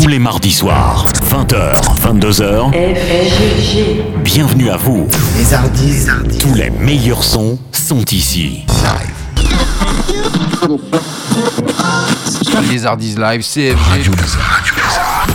[0.00, 2.72] Tous les mardis soirs, 20h, 22h.
[4.24, 5.06] Bienvenue à vous.
[5.36, 6.06] Les Hardis.
[6.40, 8.64] Tous les meilleurs sons sont ici.
[12.70, 13.58] Les Hardis Live, CFG.
[13.62, 15.29] Les Hardis.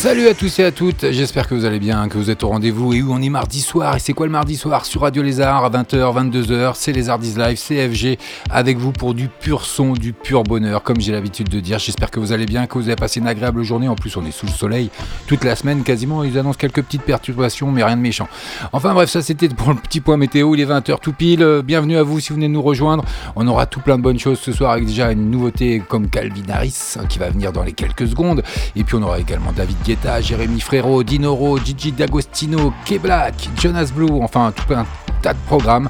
[0.00, 2.48] Salut à tous et à toutes, j'espère que vous allez bien, que vous êtes au
[2.48, 3.96] rendez-vous et où on est mardi soir.
[3.96, 7.34] Et c'est quoi le mardi soir sur Radio Lézard à 20h, 22h C'est les Hardis
[7.36, 8.18] Live, CFG,
[8.48, 11.78] avec vous pour du pur son, du pur bonheur, comme j'ai l'habitude de dire.
[11.78, 13.88] J'espère que vous allez bien, que vous avez passé une agréable journée.
[13.88, 14.88] En plus, on est sous le soleil
[15.26, 16.24] toute la semaine quasiment.
[16.24, 18.28] Ils annoncent quelques petites perturbations, mais rien de méchant.
[18.72, 20.54] Enfin bref, ça c'était pour le petit point météo.
[20.54, 21.60] Il est 20h tout pile.
[21.62, 23.04] Bienvenue à vous si vous venez nous rejoindre.
[23.36, 26.48] On aura tout plein de bonnes choses ce soir avec déjà une nouveauté comme Calvin
[26.48, 28.42] Harris hein, qui va venir dans les quelques secondes.
[28.76, 29.76] Et puis on aura également David
[30.20, 34.86] Jérémy Frérot, Dinoro, Gigi D'Agostino, K-Black, Jonas Blue, enfin tout un
[35.22, 35.88] tas de programmes.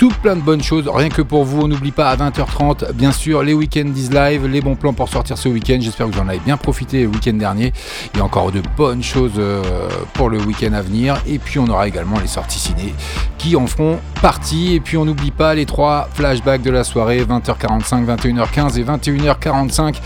[0.00, 1.60] Tout plein de bonnes choses, rien que pour vous.
[1.60, 5.10] On n'oublie pas à 20h30, bien sûr, les week-ends is live, les bons plans pour
[5.10, 5.76] sortir ce week-end.
[5.78, 7.74] J'espère que vous en avez bien profité le week-end dernier.
[8.14, 11.20] Il y a encore de bonnes choses euh, pour le week-end à venir.
[11.26, 12.94] Et puis on aura également les sorties ciné
[13.36, 14.74] qui en feront partie.
[14.74, 19.96] Et puis on n'oublie pas les trois flashbacks de la soirée, 20h45, 21h15 et 21h45,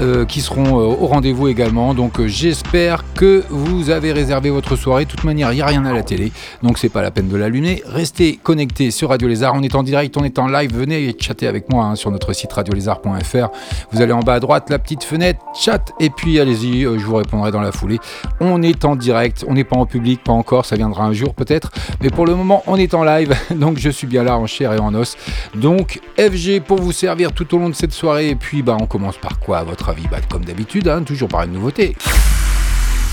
[0.00, 1.92] euh, qui seront euh, au rendez-vous également.
[1.92, 5.04] Donc j'espère que vous avez réservé votre soirée.
[5.04, 6.32] De toute manière, il n'y a rien à la télé,
[6.62, 7.82] donc c'est pas la peine de l'allumer.
[7.86, 9.54] Restez connectés sur Radio Lézard.
[9.54, 10.72] On est en direct, on est en live.
[10.72, 13.48] Venez chatter avec moi hein, sur notre site radiolézard.fr.
[13.90, 17.04] Vous allez en bas à droite, la petite fenêtre, chat, et puis allez-y, euh, je
[17.04, 17.98] vous répondrai dans la foulée.
[18.40, 21.34] On est en direct, on n'est pas en public, pas encore, ça viendra un jour
[21.34, 24.46] peut-être, mais pour le moment, on est en live, donc je suis bien là en
[24.46, 25.16] chair et en os.
[25.54, 28.86] Donc FG pour vous servir tout au long de cette soirée, et puis bah on
[28.86, 30.06] commence par quoi à votre avis?
[30.10, 31.96] Bah, Comme d'habitude, hein, toujours par une nouveauté.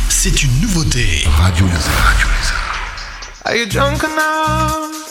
[0.10, 1.24] C'est une nouveauté.
[1.26, 2.16] Radio Lézard.
[3.44, 5.11] Are you drunk enough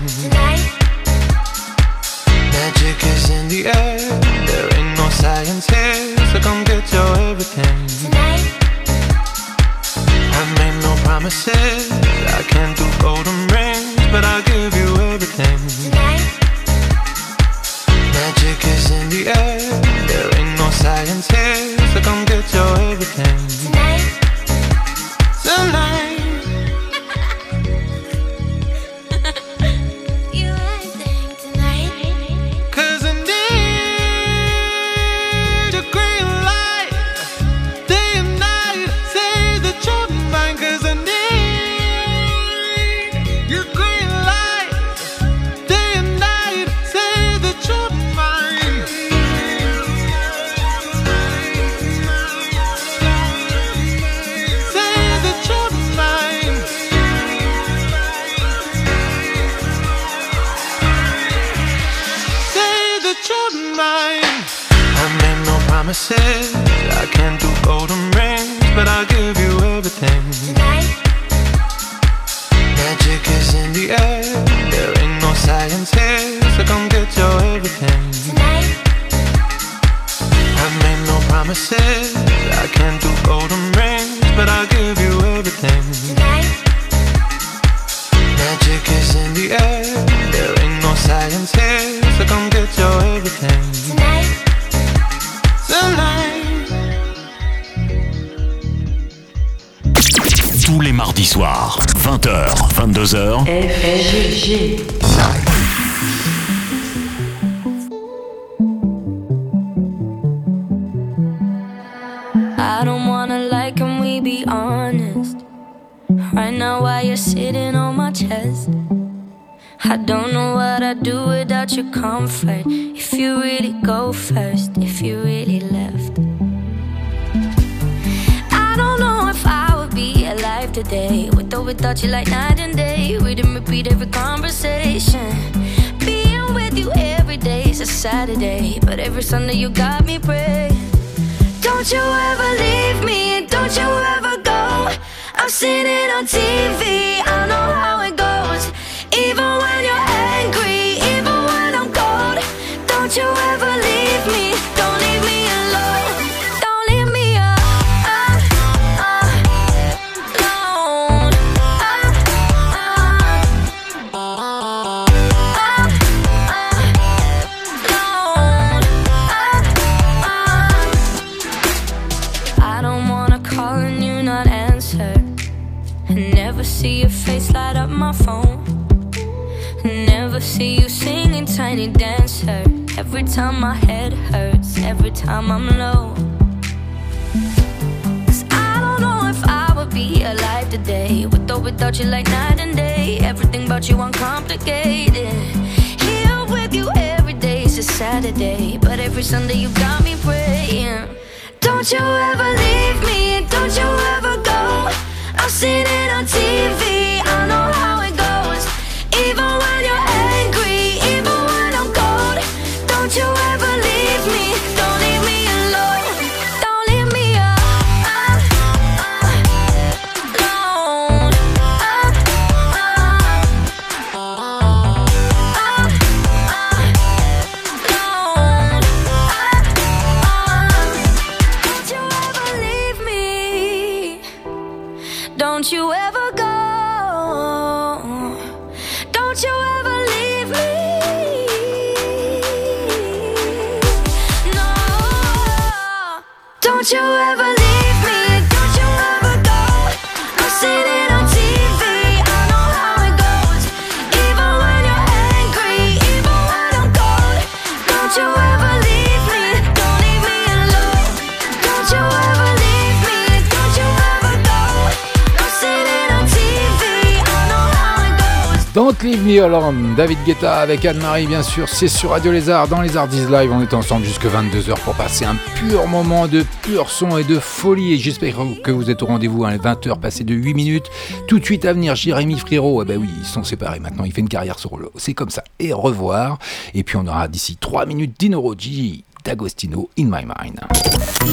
[269.97, 273.59] David Guetta avec Anne-Marie bien sûr, c'est sur Radio Lézard dans les Ardies Live, on
[273.59, 277.93] est ensemble jusque 22h pour passer un pur moment de pur son et de folie
[277.93, 280.85] et j'espère que vous êtes au rendez-vous, hein, 20h passées de 8 minutes,
[281.27, 284.13] tout de suite à venir Jérémy Frérot, eh ben oui ils sont séparés maintenant, il
[284.13, 286.37] fait une carrière solo, c'est comme ça, et au revoir,
[286.75, 290.59] et puis on aura d'ici 3 minutes Dino Roggi, D'Agostino, In My Mind.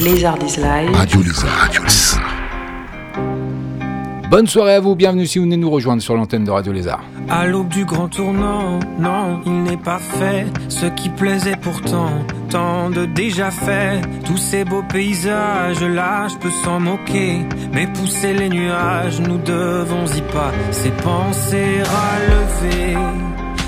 [0.03, 0.95] Les Ardis Live.
[0.95, 1.59] Radio Lézard.
[1.61, 2.38] Radio Lézard.
[4.31, 7.03] Bonne soirée à vous, bienvenue si vous venez nous rejoindre sur l'antenne de Radio Lézard.
[7.31, 12.11] À l'aube du grand tournant, non, il n'est pas fait ce qui plaisait pourtant,
[12.51, 14.03] tant de déjà fait.
[14.27, 17.39] Tous ces beaux paysages là, je peux s'en moquer,
[17.73, 20.53] mais pousser les nuages, nous devons y pas.
[20.73, 22.99] Ces pensées relever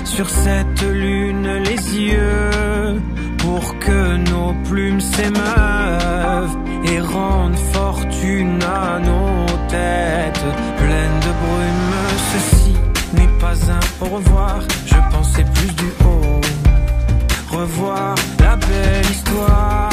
[0.05, 3.01] sur cette lune les yeux
[3.41, 10.45] pour que nos plumes s'émeuvent et rendent fortune à nos têtes
[10.77, 11.93] pleines de brume.
[12.33, 12.73] Ceci
[13.13, 16.41] n'est pas un au revoir, je pensais plus du haut.
[17.57, 19.90] Revoir la belle histoire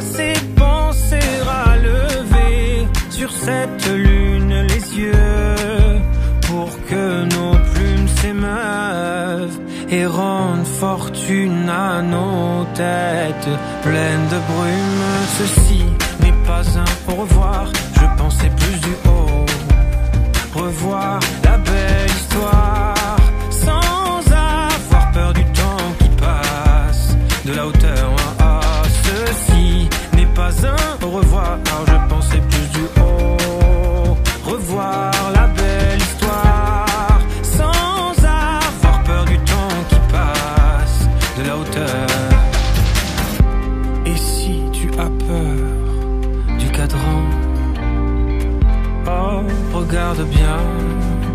[0.00, 1.68] ses pensées à
[3.10, 6.00] sur cette lune les yeux
[6.46, 9.58] pour que nos plumes s'émeuvent
[9.90, 13.50] et rendent fortune à nos têtes
[13.82, 15.04] pleines de brume.
[15.38, 15.84] Ceci
[16.20, 19.46] n'est pas un au revoir, je pensais plus du haut.
[20.54, 22.97] Revoir la belle histoire.
[30.48, 34.16] Au revoir, je pensais plus du haut.
[34.46, 42.06] Revoir la belle histoire, sans avoir peur du temps qui passe, de la hauteur.
[44.06, 47.22] Et si tu as peur du cadran,
[49.06, 49.42] oh,
[49.74, 50.60] regarde bien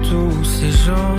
[0.09, 1.17] tous ces gens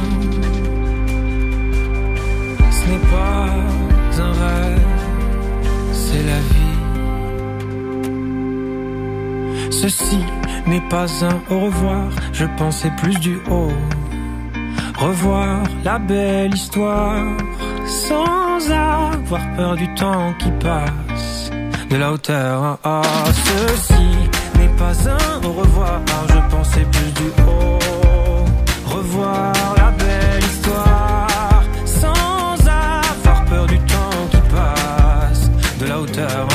[9.86, 10.24] Ceci
[10.66, 13.74] n'est pas un au revoir, je pensais plus du haut.
[14.98, 17.22] Revoir la belle histoire
[17.86, 21.50] sans avoir peur du temps qui passe,
[21.90, 22.78] de la hauteur.
[22.82, 24.08] Ah, ceci
[24.58, 26.00] n'est pas un au revoir,
[26.30, 28.46] je pensais plus du haut.
[28.86, 36.53] Revoir la belle histoire sans avoir peur du temps qui passe, de la hauteur.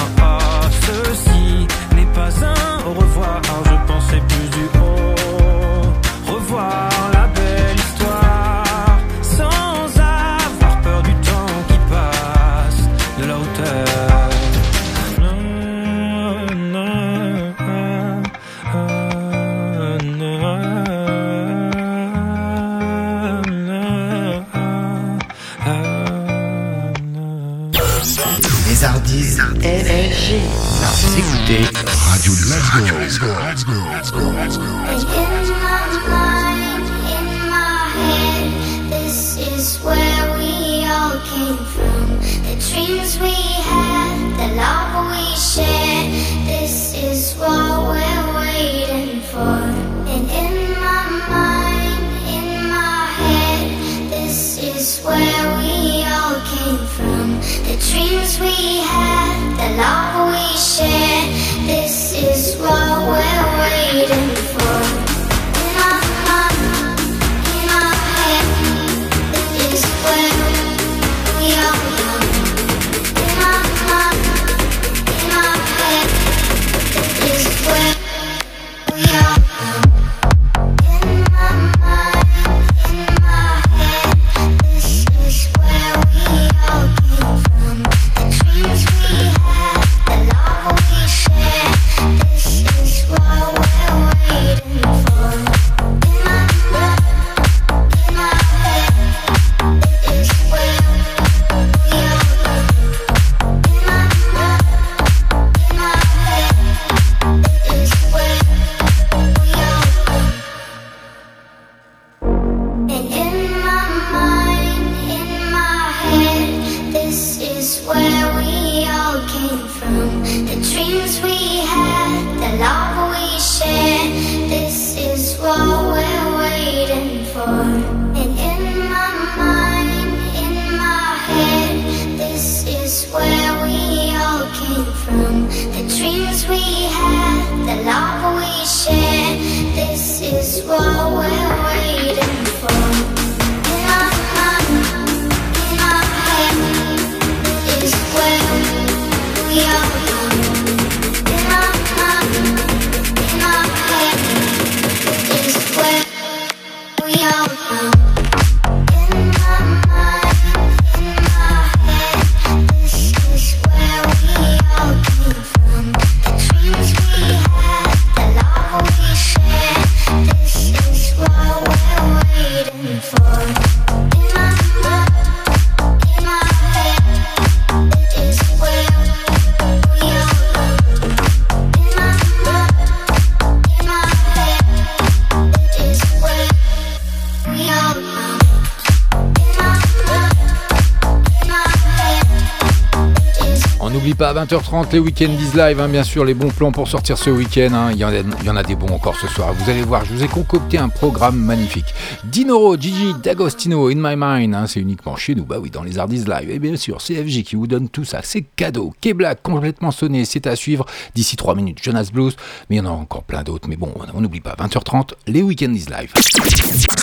[194.50, 197.70] 20h30 les week-ends is live, hein, bien sûr, les bons plans pour sortir ce week-end.
[197.72, 197.92] hein.
[197.92, 199.54] Il, y en a, il y en a des bons encore ce soir.
[199.54, 201.86] Vous allez voir, je vous ai concocté un programme magnifique.
[202.24, 205.46] Dinoro, Gigi, D'Agostino, In My Mind, hein, c'est uniquement chez nous.
[205.46, 206.50] Bah oui, dans les Hardis Live.
[206.50, 208.22] Et bien sûr, CFJ qui vous donne tout ça.
[208.24, 208.92] C'est cadeau.
[209.02, 210.84] K-Black, complètement sonné, c'est à suivre.
[211.14, 212.36] D'ici 3 minutes, Jonas Blues.
[212.72, 213.70] Mais il y en a encore plein d'autres.
[213.70, 216.12] Mais bon, on n'oublie pas, 20h30, les week-ends is live.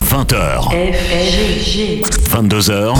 [0.02, 2.02] 20h, FG.
[2.28, 2.96] 22h,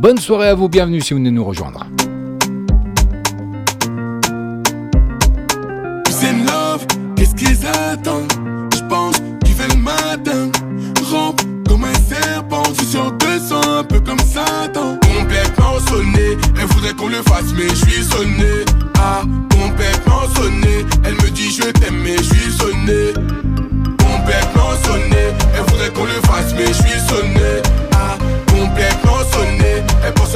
[0.00, 1.86] Bonne soirée à vous, bienvenue si vous venez nous rejoindre.
[6.46, 8.32] Love, qu'est-ce qu'ils attendent?
[8.74, 10.50] Je pense qu'il fait le matin.
[11.04, 14.96] Rampe comme un serpent Je suis sur 200, un peu comme Satan.
[15.18, 18.64] Complètement sonné, elle voudrait qu'on le fasse mais je suis sonné.
[18.98, 23.12] Ah, complètement sonné Elle me dit je t'aime mais je suis sonné.
[23.98, 27.69] Complètement sonné, elle voudrait qu'on le fasse mais je suis sonné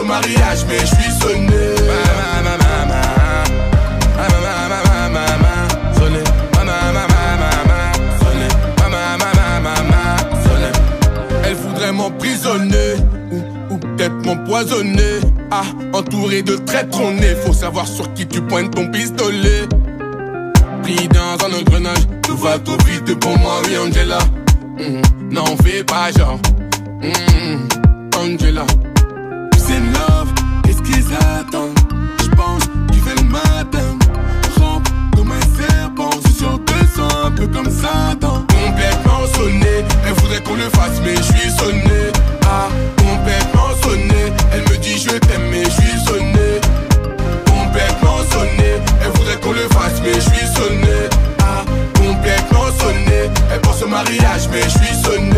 [0.02, 1.74] mariage, mais je suis sonné.
[11.44, 12.94] Elle voudrait m'emprisonner
[13.32, 15.20] ou, ou peut-être m'empoisonner.
[15.50, 17.34] Ah, entouré de traîtres, on est.
[17.46, 19.68] Faut savoir sur qui tu pointes ton pistolet.
[20.82, 24.18] Pris dans un engrenage, tout va trop vite pour moi, oui, Angela.
[24.78, 26.38] Mmh, N'en fais pas, genre.
[27.02, 27.68] Mm,
[28.18, 28.64] Angela
[31.08, 31.74] les attends.
[32.22, 33.98] J'pense tu le matin.
[34.58, 36.60] Rampe dans mes serpents, je suis sur
[37.24, 38.44] un peu comme Satan.
[38.48, 42.12] Complètement sonné, elle voudrait qu'on le fasse, mais je suis sonné.
[42.46, 46.60] Ah, complètement sonné, elle me dit je t'aime, mais je suis sonné.
[47.46, 51.08] Complètement sonné, elle voudrait qu'on le fasse, mais je suis sonné.
[51.40, 55.33] Ah, complètement sonné, elle pense au mariage, mais je suis sonné.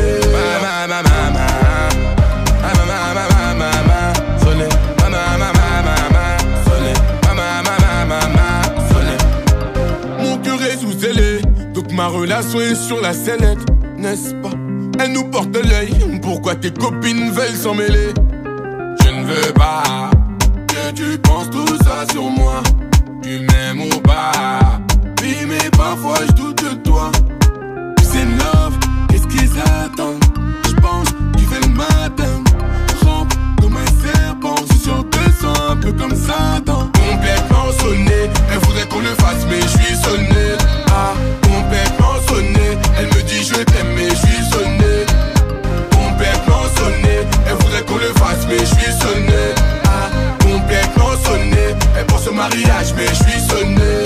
[12.26, 13.64] relation est sur la sellette,
[13.96, 14.50] n'est-ce pas?
[14.98, 18.12] Elle nous porte l'œil, pourquoi tes copines veulent s'en mêler?
[19.00, 20.10] Je ne veux pas
[20.66, 22.64] que tu penses tout ça sur moi.
[23.22, 24.80] Tu m'aimes ou pas
[25.22, 27.12] Oui, mais parfois je doute de toi.
[28.02, 28.76] C'est love,
[29.08, 30.24] qu'est-ce qu'ils attendent?
[30.66, 31.06] Je pense,
[31.38, 32.42] tu fais le matin.
[33.04, 36.90] Rampe comme un serpent, je sur tes sens un peu comme Satan.
[37.08, 40.45] Complètement sonné, elle voudrait qu'on le fasse, mais je suis sonné.
[48.48, 49.54] mais je suis sonné.
[49.84, 51.74] Ah, complètement sonné.
[51.98, 54.05] Elle pense au mariage, mais je suis sonné.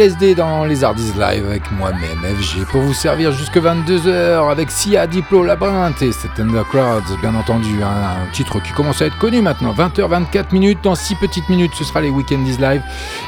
[0.00, 5.06] LSD dans les Hardis Live avec moi-même, FG, pour vous servir jusque 22h avec Sia,
[5.06, 9.74] Diplo, Labyrinthe et Undercloud, bien entendu, hein, un titre qui commence à être connu maintenant.
[9.74, 12.80] 20h24 minutes, dans 6 petites minutes, ce sera les Weekendies Live.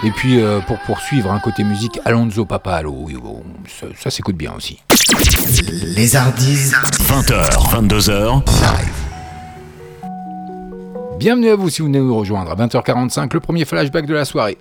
[0.02, 4.36] Et puis euh, pour poursuivre un côté musique, Alonso Papalo, oui, bon, ça, ça s'écoute
[4.36, 4.80] bien aussi.
[5.94, 6.72] Les Hardis.
[7.02, 8.42] 20h, 22h.
[11.18, 14.24] Bienvenue à vous si vous venez nous rejoindre à 20h45, le premier flashback de la
[14.24, 14.56] soirée.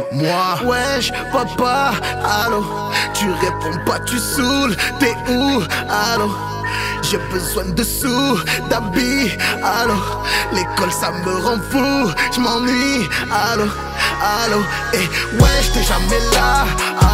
[0.00, 1.92] Rappelle-moi, wesh, papa,
[2.24, 2.64] allô,
[3.14, 6.30] tu réponds pas, tu saoules, t'es où, allô
[7.02, 9.94] j'ai besoin de sous, d'habits, allô
[10.52, 13.64] L'école ça me rend fou, je m'ennuie, allô
[14.20, 14.60] allô,
[14.92, 14.98] et
[15.42, 16.66] ouais, j'étais jamais là,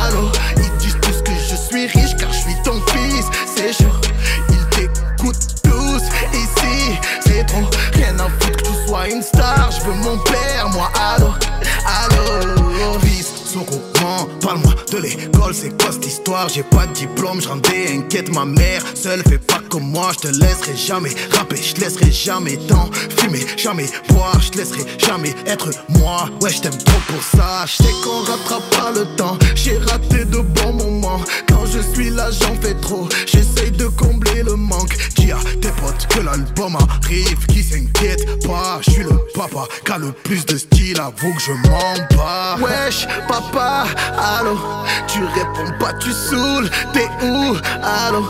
[0.05, 0.31] allô.
[0.57, 4.01] Ils disent tous que je suis riche car je suis ton fils, c'est sûr.
[4.51, 7.69] Ils t'écoutent tous ici, c'est trop.
[7.95, 10.56] Rien à foutre que tu sois une star, je veux mon père,
[16.53, 18.83] J'ai pas de diplôme, je des inquiète ma mère.
[18.97, 23.47] Seule fais pas comme moi, je te laisserai jamais rapper, je laisserai jamais tant fumer,
[23.57, 26.29] jamais boire, je laisserai jamais être moi.
[26.41, 29.39] Ouais je t'aime trop pour ça, je sais qu'on rattrape pas le temps.
[29.55, 33.09] J'ai raté de bons moments, quand je suis là j'en fais trop.
[33.27, 38.81] J'essaye de combler le manque, dis à tes potes que l'album arrive Qui s'inquiète pas,
[38.85, 42.57] je suis le papa qui a le plus de style, avoue que je m'en bats.
[42.61, 43.87] Wesh papa,
[44.19, 44.59] allô
[45.17, 46.13] tu réponds pas, tu
[46.93, 48.25] t'es où Allô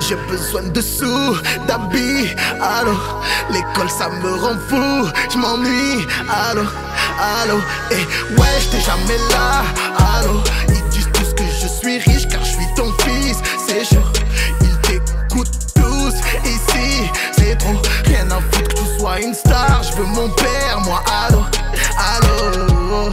[0.00, 1.36] j'ai besoin de sous,
[1.68, 2.94] d'habits, allô
[3.50, 6.62] L'école ça me rend fou, je m'ennuie, allô,
[7.42, 7.58] allô
[7.92, 9.62] Et ouais, j'étais jamais là,
[10.16, 13.36] allô Ils disent tous que je suis riche car je suis ton fils,
[13.68, 14.02] c'est sûr
[14.62, 17.80] Ils t'écoutent tous ici, c'est trop.
[18.06, 21.44] Rien à foutre que tu sois une star, je veux mon père, moi, allô,
[21.96, 23.12] allô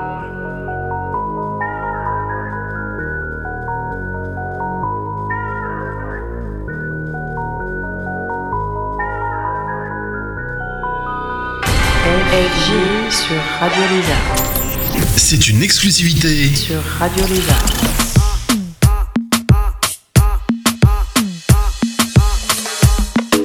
[13.11, 15.07] sur Radio Lézard.
[15.17, 17.65] C'est une exclusivité sur Radio Lézard.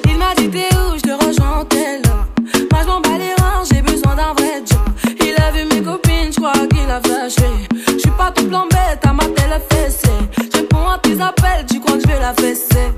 [0.05, 2.01] Il m'a dit t'es où, je te rejoins en tel.
[2.71, 4.79] Moi je m'en bats les reins, j'ai besoin d'un vrai job.
[5.21, 7.51] Il a vu mes copines, je crois qu'il a flashé.
[7.89, 10.09] Je suis pas tout plan bête, à ma télé fessée.
[10.53, 12.93] Je réponds à tes appels, tu crois que je vais la fesser.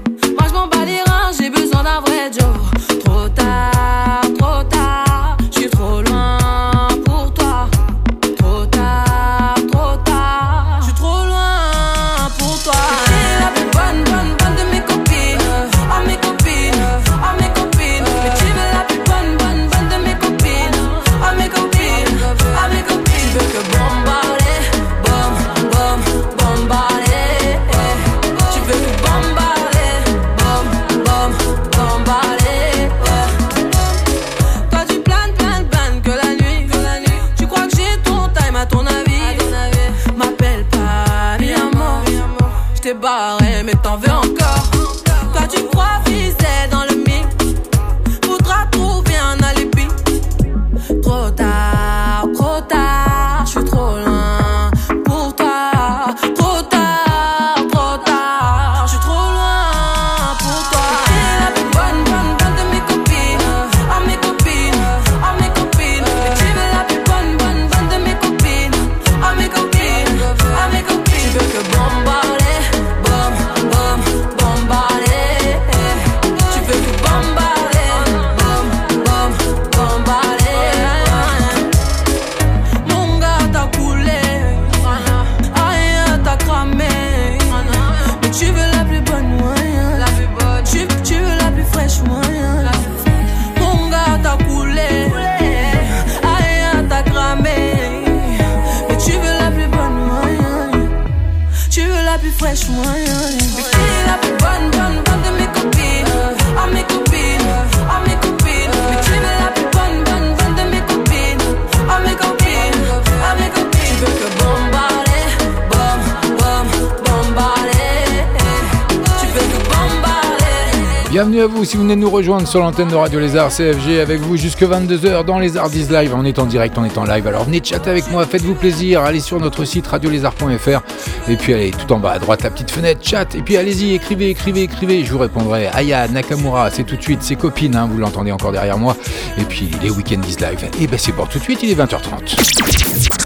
[121.19, 123.99] Bienvenue à vous si vous venez de nous rejoindre sur l'antenne de Radio Lézard CFG
[123.99, 126.15] avec vous jusque 22h dans les Ardies Live.
[126.17, 127.27] On est en direct, on est en live.
[127.27, 129.03] Alors venez chatter avec moi, faites-vous plaisir.
[129.03, 130.81] Allez sur notre site radiolézard.fr
[131.29, 133.35] et puis allez tout en bas à droite la petite fenêtre chat.
[133.35, 135.05] Et puis allez-y, écrivez, écrivez, écrivez.
[135.05, 135.67] Je vous répondrai.
[135.73, 138.97] Aya Nakamura, c'est tout de suite ses copines, hein, vous l'entendez encore derrière moi.
[139.39, 140.71] Et puis les Weekend is Live.
[140.81, 142.37] Et ben c'est pour tout de suite, il est 20h30.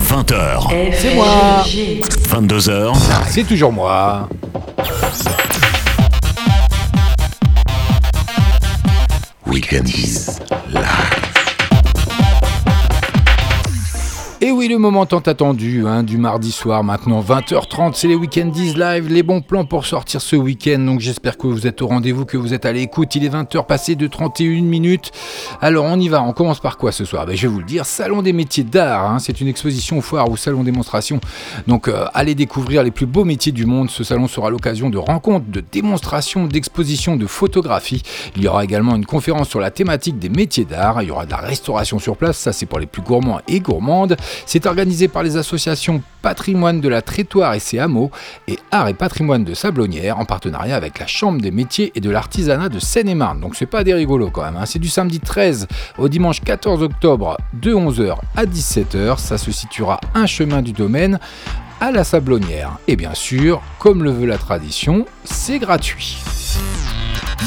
[0.09, 1.63] 20h, C'est moi.
[2.31, 2.95] 22h,
[3.29, 4.31] C'est toujours moi.
[9.53, 11.12] Weekend is live.
[14.45, 18.75] Et oui, le moment tant attendu hein, du mardi soir, maintenant 20h30, c'est les Weekendies
[18.75, 20.81] Live, les bons plans pour sortir ce week-end.
[20.81, 23.15] Donc j'espère que vous êtes au rendez-vous, que vous êtes à l'écoute.
[23.15, 25.13] Il est 20h passé de 31 minutes.
[25.61, 27.25] Alors on y va, on commence par quoi ce soir?
[27.25, 29.13] Ben, Je vais vous le dire, Salon des métiers d'art.
[29.13, 29.21] Hein.
[29.21, 31.21] c'est une exposition foire ou salon démonstration.
[31.69, 33.91] Donc euh, allez découvrir les plus beaux métiers du monde.
[33.91, 38.03] Ce salon sera l'occasion de rencontres, de démonstrations, d'expositions, de photographies.
[38.35, 41.01] Il y aura également une conférence sur la thématique des métiers d'art.
[41.01, 43.61] Il y aura de la restauration sur place, ça c'est pour les plus gourmands et
[43.61, 44.17] gourmandes.
[44.47, 48.11] C'est organisé par les associations Patrimoine de la Trétoire et ses hameaux
[48.47, 52.11] et Art et Patrimoine de Sablonnière en partenariat avec la Chambre des métiers et de
[52.11, 53.41] l'artisanat de Seine-et-Marne.
[53.41, 54.57] Donc c'est pas des rigolos quand même.
[54.57, 54.67] Hein.
[54.67, 55.67] C'est du samedi 13
[55.99, 59.19] au dimanche 14 octobre de 11h à 17h.
[59.19, 61.19] Ça se situera un chemin du domaine
[61.81, 62.79] à la Sablonnière.
[62.87, 66.19] Et bien sûr, comme le veut la tradition, c'est gratuit.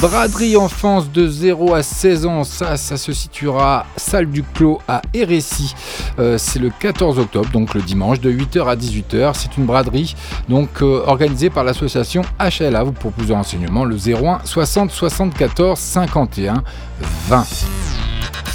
[0.02, 5.02] Braderie enfance de 0 à 16 ans, ça, ça se situera salle du Clos à
[5.14, 5.74] Hérécy.
[6.20, 9.32] Euh, c'est le 14 octobre, donc le dimanche, de 8h à 18h.
[9.36, 10.16] C'est une braderie
[10.50, 12.86] donc euh, organisée par l'association HLA.
[13.00, 16.64] Pour plus de renseignements, le 01 60 74 51
[17.30, 17.46] 20.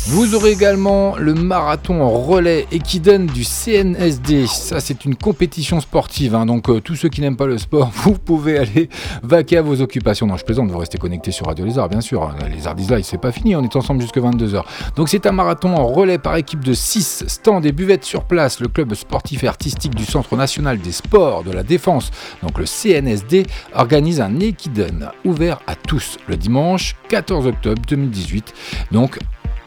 [0.06, 4.46] Vous aurez également le marathon en relais équidène du CNSD.
[4.46, 6.34] Ça, c'est une compétition sportive.
[6.34, 6.46] Hein.
[6.46, 8.88] Donc, euh, tous ceux qui n'aiment pas le sport, vous pouvez aller
[9.22, 10.26] vaquer à vos occupations.
[10.26, 12.34] Non, je plaisante, vous restez connectés sur Radio Arts, bien sûr.
[12.54, 13.54] Les Arts Live, c'est pas fini.
[13.54, 14.64] On est ensemble jusqu'à 22h.
[14.96, 18.60] Donc, c'est un marathon en relais par équipe de 6 stands et buvettes sur place.
[18.60, 22.10] Le club sportif et artistique du Centre national des sports de la défense,
[22.42, 28.54] donc le CNSD, organise un équidène ouvert à tous le dimanche 14 octobre 2018.
[28.92, 29.18] Donc,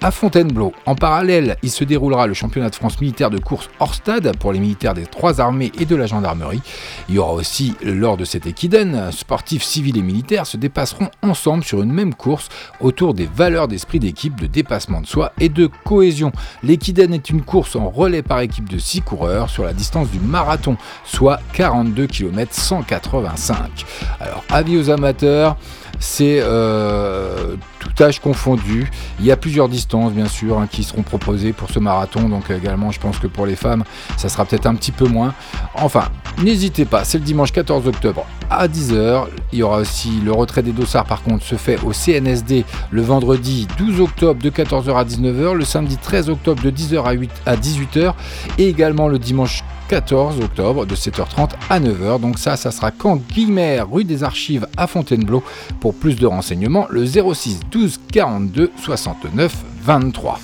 [0.04, 0.74] à Fontainebleau.
[0.86, 4.52] En parallèle, il se déroulera le championnat de France militaire de course hors stade pour
[4.52, 6.62] les militaires des trois armées et de la gendarmerie.
[7.08, 11.63] Il y aura aussi, lors de cet équidène, sportifs civils et militaires se dépasseront ensemble
[11.63, 12.50] sur une même course
[12.82, 16.34] autour des valeurs d'esprit d'équipe, de dépassement de soi et de cohésion.
[16.63, 20.20] L'équidène est une course en relais par équipe de 6 coureurs sur la distance du
[20.20, 23.86] marathon, soit 42 km 185.
[24.20, 25.56] Alors, avis aux amateurs,
[25.99, 28.89] c'est euh, tout âge confondu.
[29.19, 32.29] Il y a plusieurs distances, bien sûr, hein, qui seront proposées pour ce marathon.
[32.29, 33.84] Donc également, je pense que pour les femmes,
[34.17, 35.34] ça sera peut-être un petit peu moins.
[35.75, 36.06] Enfin,
[36.43, 39.26] n'hésitez pas, c'est le dimanche 14 octobre à 10h.
[39.52, 43.02] Il y aura aussi le retrait des dossards, par contre, se fait au CNSD le
[43.02, 47.32] vendredi 12 octobre de 14h à 19h, le samedi 13 octobre de 10h à, 8,
[47.46, 48.13] à 18h
[48.58, 52.20] et également le dimanche 14 octobre de 7h30 à 9h.
[52.20, 55.44] Donc ça, ça sera quand Guillemère, rue des Archives à Fontainebleau.
[55.80, 60.39] Pour plus de renseignements, le 06 12 42 69 23.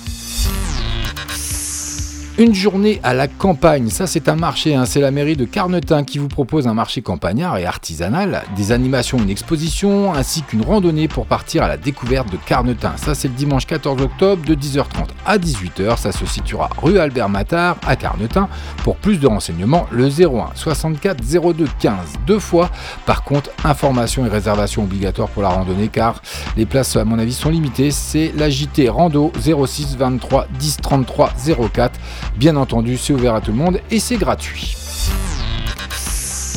[2.40, 4.86] Une journée à la campagne, ça c'est un marché, hein.
[4.86, 9.18] c'est la mairie de Carnetin qui vous propose un marché campagnard et artisanal, des animations,
[9.18, 12.94] une exposition ainsi qu'une randonnée pour partir à la découverte de Carnetin.
[12.96, 17.28] Ça c'est le dimanche 14 octobre de 10h30 à 18h, ça se situera rue Albert
[17.28, 18.48] Matard à Carnetin.
[18.84, 21.94] Pour plus de renseignements, le 01 64 02 15
[22.26, 22.70] deux fois.
[23.04, 26.22] Par contre, information et réservation obligatoire pour la randonnée car
[26.56, 27.90] les places à mon avis sont limitées.
[27.90, 31.34] C'est la JT Rando 06 23 10 33
[31.70, 32.00] 04.
[32.36, 34.76] Bien entendu, c'est ouvert à tout le monde et c'est gratuit.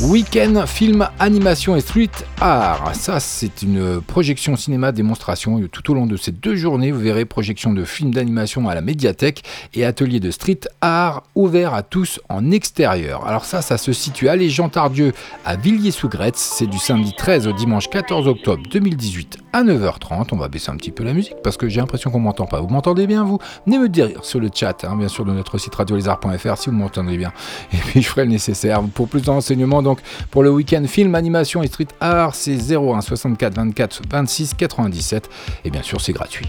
[0.02, 2.10] Week-end film, animation et street
[2.42, 2.94] art.
[2.96, 5.62] Ça, c'est une projection cinéma démonstration.
[5.72, 8.82] Tout au long de ces deux journées, vous verrez projection de films d'animation à la
[8.82, 9.44] médiathèque
[9.74, 13.26] et atelier de street art ouvert à tous en extérieur.
[13.28, 15.14] Alors ça, ça se situe à Jean Tardieu
[15.46, 16.38] à Villiers-sous-Gretz.
[16.38, 20.28] C'est du samedi 13 au dimanche 14 octobre 2018 à 9h30.
[20.32, 22.60] On va baisser un petit peu la musique parce que j'ai l'impression qu'on m'entend pas.
[22.60, 23.38] Vous m'entendez bien, vous?
[23.66, 26.76] Venez me dire sur le chat, hein, bien sûr, de notre site radiolézard.fr si vous
[26.76, 27.32] m'entendez bien.
[27.72, 28.82] Et puis, je ferai le nécessaire.
[28.94, 30.00] Pour plus d'enseignements, donc,
[30.32, 35.30] pour le week-end film, animation et street art, c'est 01 64 24 26 97.
[35.66, 36.48] Et bien sûr, c'est gratuit.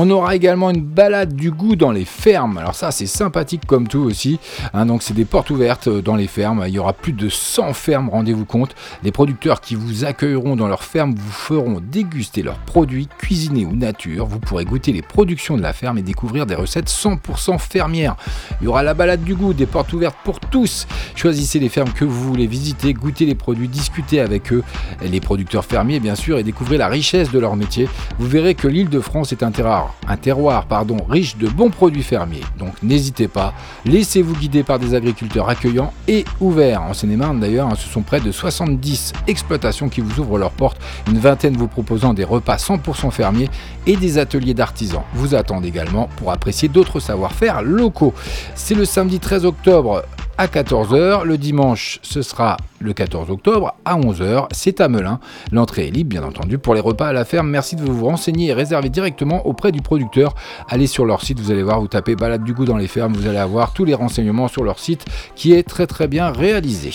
[0.00, 2.56] On aura également une balade du goût dans les fermes.
[2.58, 4.38] Alors ça, c'est sympathique comme tout aussi.
[4.72, 4.86] Hein.
[4.86, 6.62] donc c'est des portes ouvertes euh, dans les fermes.
[6.68, 8.76] Il y aura plus de 100 fermes, rendez-vous compte.
[9.02, 13.74] Les producteurs qui vous accueilleront dans leurs fermes vous feront déguster leurs produits, cuisinés ou
[13.74, 14.26] nature.
[14.26, 18.14] Vous pourrez goûter les productions de la ferme et découvrir des recettes 100% fermières.
[18.60, 20.86] Il y aura la balade du goût, des portes ouvertes pour tous.
[21.16, 24.62] Choisissez les fermes que vous voulez visiter, goûter les produits, discuter avec eux,
[25.02, 27.88] les producteurs fermiers bien sûr, et découvrir la richesse de leur métier.
[28.20, 31.70] Vous verrez que l'île de France est un terrain un terroir pardon, riche de bons
[31.70, 32.44] produits fermiers.
[32.58, 36.82] Donc n'hésitez pas, laissez-vous guider par des agriculteurs accueillants et ouverts.
[36.82, 40.80] En Seine-et-Marne d'ailleurs, hein, ce sont près de 70 exploitations qui vous ouvrent leurs portes,
[41.08, 43.48] une vingtaine vous proposant des repas 100% fermiers
[43.86, 45.02] et des ateliers d'artisans.
[45.14, 48.14] Vous attendent également pour apprécier d'autres savoir-faire locaux.
[48.54, 50.04] C'est le samedi 13 octobre
[50.38, 51.24] à 14h.
[51.24, 54.46] Le dimanche, ce sera le 14 octobre à 11h.
[54.52, 55.20] C'est à Melun.
[55.52, 57.50] L'entrée est libre, bien entendu, pour les repas à la ferme.
[57.50, 60.34] Merci de vous renseigner et réserver directement auprès du producteur.
[60.68, 63.12] Allez sur leur site, vous allez voir, vous tapez balade du goût dans les fermes,
[63.12, 66.92] vous allez avoir tous les renseignements sur leur site qui est très très bien réalisé.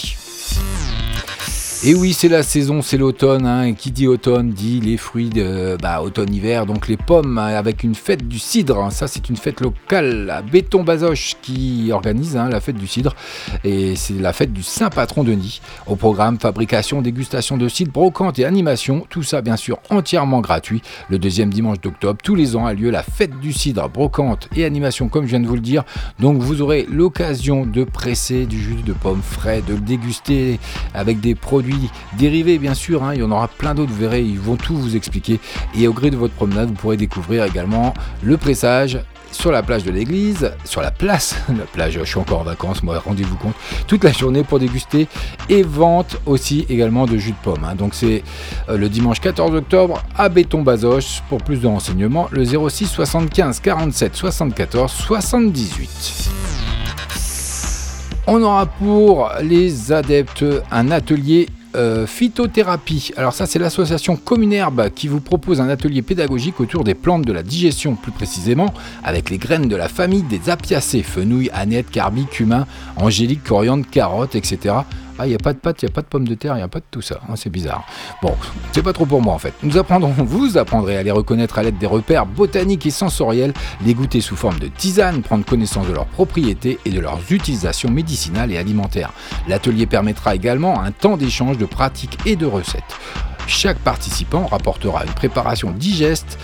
[1.86, 3.45] Et oui, c'est la saison, c'est l'automne.
[3.45, 3.73] Hein.
[3.73, 7.93] Qui dit automne dit les fruits de bah, automne-hiver, donc les pommes hein, avec une
[7.93, 8.79] fête du cidre.
[8.79, 8.89] Hein.
[8.89, 13.13] Ça, c'est une fête locale à Béton Bazoche qui organise la fête du cidre.
[13.65, 15.59] Et c'est la fête du Saint Patron Denis.
[15.86, 19.05] Au programme, fabrication, dégustation de cidre, brocante et animation.
[19.09, 20.81] Tout ça, bien sûr, entièrement gratuit.
[21.09, 24.63] Le deuxième dimanche d'octobre, tous les ans, a lieu la fête du cidre, brocante et
[24.63, 25.84] animation, comme je viens de vous le dire.
[26.17, 30.61] Donc, vous aurez l'occasion de presser du jus de pomme frais, de le déguster
[30.93, 31.36] avec des
[32.17, 33.13] dérivés bien sûr, hein.
[33.13, 35.39] il y en aura plein d'autres, vous verrez, ils vont tout vous expliquer.
[35.76, 38.99] Et au gré de votre promenade, vous pourrez découvrir également le pressage
[39.34, 42.84] sur la plage de l'église, sur la place, la plage, je suis encore en vacances,
[42.84, 43.55] moi, rendez-vous compte,
[43.88, 45.07] toute la journée pour déguster
[45.49, 47.63] et vente aussi également de jus de pomme.
[47.63, 47.76] Hein.
[47.76, 48.24] Donc c'est
[48.69, 51.21] euh, le dimanche 14 octobre à Béton Bazoche.
[51.30, 56.30] Pour plus de renseignements, le 06 75 47 74 78.
[58.28, 63.11] On aura pour les adeptes un atelier euh, phytothérapie.
[63.17, 67.34] Alors ça c'est l'association Communerbe qui vous propose un atelier pédagogique autour des plantes de
[67.34, 72.26] la digestion plus précisément avec les graines de la famille des apiacées, fenouil, aneth, carbi,
[72.26, 74.76] cumin, angélique, coriandre, carotte, etc.
[75.20, 76.53] Ah, il n'y a pas de pâtes, il n'y a pas de pommes de terre,
[76.55, 77.20] il n'y a pas de tout ça.
[77.30, 77.86] Hein, c'est bizarre.
[78.22, 78.36] Bon,
[78.72, 79.53] c'est pas trop pour moi en fait.
[79.61, 83.53] Nous apprendrons, vous apprendrez à les reconnaître à l'aide des repères botaniques et sensoriels,
[83.86, 87.91] les goûter sous forme de tisane, prendre connaissance de leurs propriétés et de leurs utilisations
[87.91, 89.14] médicinales et alimentaires.
[89.47, 92.82] L'atelier permettra également un temps d'échange de pratiques et de recettes.
[93.45, 96.39] Chaque participant rapportera une préparation digeste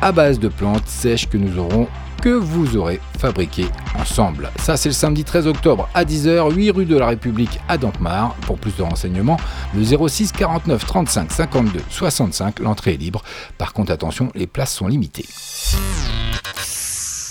[0.00, 1.88] à base de plantes sèches que nous aurons
[2.22, 3.66] que vous aurez fabriqué
[3.98, 4.50] ensemble.
[4.60, 8.34] Ça, c'est le samedi 13 octobre à 10h, 8 rue de la République à Dampmar.
[8.46, 9.38] Pour plus de renseignements,
[9.74, 12.60] le 06 49 35 52 65.
[12.60, 13.22] L'entrée est libre.
[13.58, 15.26] Par contre, attention, les places sont limitées.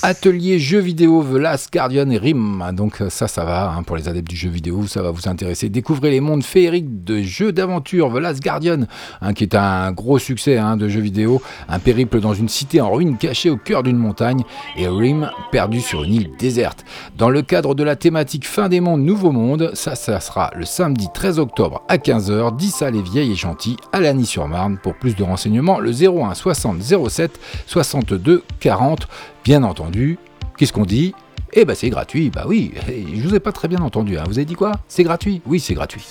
[0.04, 2.72] Atelier jeux vidéo The Last Guardian et RIM.
[2.74, 5.70] Donc ça, ça va, hein, pour les adeptes du jeu vidéo, ça va vous intéresser.
[5.70, 8.88] Découvrez les mondes féeriques de jeux d'aventure The Last Guardian,
[9.22, 11.40] hein, qui est un gros succès hein, de jeux vidéo.
[11.70, 14.42] Un périple dans une cité en ruine cachée au cœur d'une montagne.
[14.76, 16.84] Et RIM, perdu sur une île déserte.
[17.16, 20.66] Dans le cadre de la thématique Fin des mondes, Nouveau Monde, ça, ça sera le
[20.66, 24.80] samedi 13 octobre à 15h, 10 salles les vieilles et gentilles à Lagny-sur-Marne.
[24.82, 29.08] Pour plus de renseignements, le 01 60 07 62 40.
[29.44, 30.20] Bien entendu,
[30.58, 31.16] qu'est-ce qu'on dit?
[31.54, 34.24] Eh ben c'est gratuit, bah oui, je vous ai pas très bien entendu, hein.
[34.28, 34.74] vous avez dit quoi?
[34.88, 35.42] C'est gratuit?
[35.48, 36.06] Oui, c'est gratuit.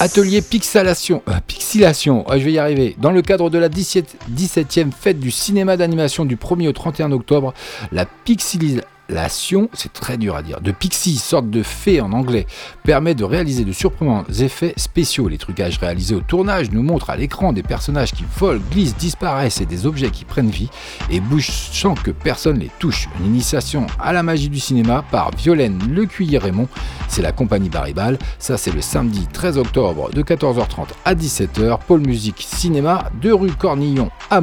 [0.00, 2.96] Atelier pixelation, euh, pixilation, je vais y arriver.
[2.98, 7.12] Dans le cadre de la 17, e fête du cinéma d'animation du 1er au 31
[7.12, 7.52] octobre,
[7.92, 12.46] la pixilisation L'action, c'est très dur à dire, de Pixie, sorte de fée en anglais,
[12.84, 15.28] permet de réaliser de surprenants effets spéciaux.
[15.28, 19.62] Les trucages réalisés au tournage nous montrent à l'écran des personnages qui volent, glissent, disparaissent
[19.62, 20.68] et des objets qui prennent vie
[21.10, 23.08] et bougent sans que personne les touche.
[23.18, 26.68] Une initiation à la magie du cinéma par Violaine Le Cuiller Raymond,
[27.08, 28.18] c'est la compagnie Baribal.
[28.38, 31.78] Ça, c'est le samedi 13 octobre de 14h30 à 17h.
[31.86, 34.42] Pôle Musique Cinéma, 2 rue Cornillon à.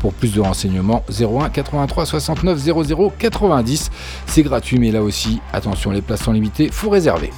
[0.00, 3.90] Pour plus de renseignements, 01 83 69 00 90.
[4.26, 7.30] C'est gratuit, mais là aussi, attention, les places sont limitées, faut réserver.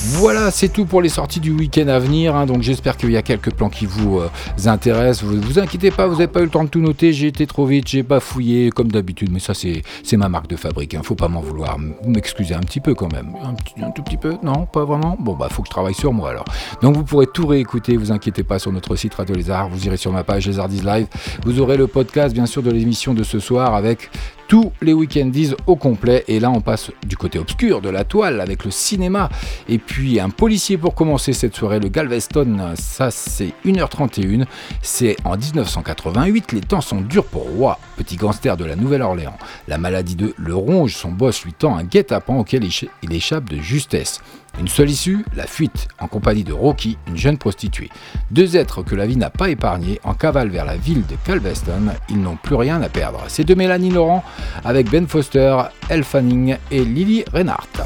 [0.00, 2.36] Voilà, c'est tout pour les sorties du week-end à venir.
[2.36, 2.46] Hein.
[2.46, 4.30] donc j'espère qu'il y a quelques plans qui vous euh,
[4.64, 5.24] intéressent.
[5.24, 7.12] Vous vous inquiétez pas, vous n'avez pas eu le temps de tout noter.
[7.12, 9.30] J'ai été trop vite, j'ai pas fouillé comme d'habitude.
[9.32, 10.94] Mais ça, c'est ma marque de fabrique.
[10.94, 11.00] Hein.
[11.02, 11.78] Faut pas m'en vouloir.
[11.78, 13.34] Vous m'excusez un petit peu quand même.
[13.82, 14.36] Un, tout petit peu?
[14.42, 15.16] Non, pas vraiment?
[15.18, 16.44] Bon, bah, faut que je travaille sur moi alors.
[16.80, 17.96] Donc vous pourrez tout réécouter.
[17.96, 19.50] Vous inquiétez pas sur notre site Radio Les.
[19.70, 21.08] Vous irez sur ma page Les Arts Live.
[21.44, 24.10] Vous aurez le podcast, bien sûr, de l'émission de ce soir avec
[24.48, 26.24] tous les week-endies au complet.
[26.26, 29.28] Et là, on passe du côté obscur de la toile avec le cinéma.
[29.68, 32.72] Et puis un policier pour commencer cette soirée, le Galveston.
[32.74, 34.46] Ça, c'est 1h31.
[34.82, 36.52] C'est en 1988.
[36.52, 39.36] Les temps sont durs pour Roy, petit gangster de la Nouvelle-Orléans.
[39.68, 43.58] La maladie de Le Ronge, son boss lui tend un guet-apens auquel il échappe de
[43.58, 44.20] justesse.
[44.58, 47.90] Une seule issue, la fuite, en compagnie de Rocky, une jeune prostituée.
[48.32, 51.92] Deux êtres que la vie n'a pas épargnés en cavale vers la ville de Calveston,
[52.08, 53.22] ils n'ont plus rien à perdre.
[53.28, 54.24] C'est de Mélanie Laurent
[54.64, 55.56] avec Ben Foster,
[55.88, 57.84] Elle Fanning et Lily Reinhardt.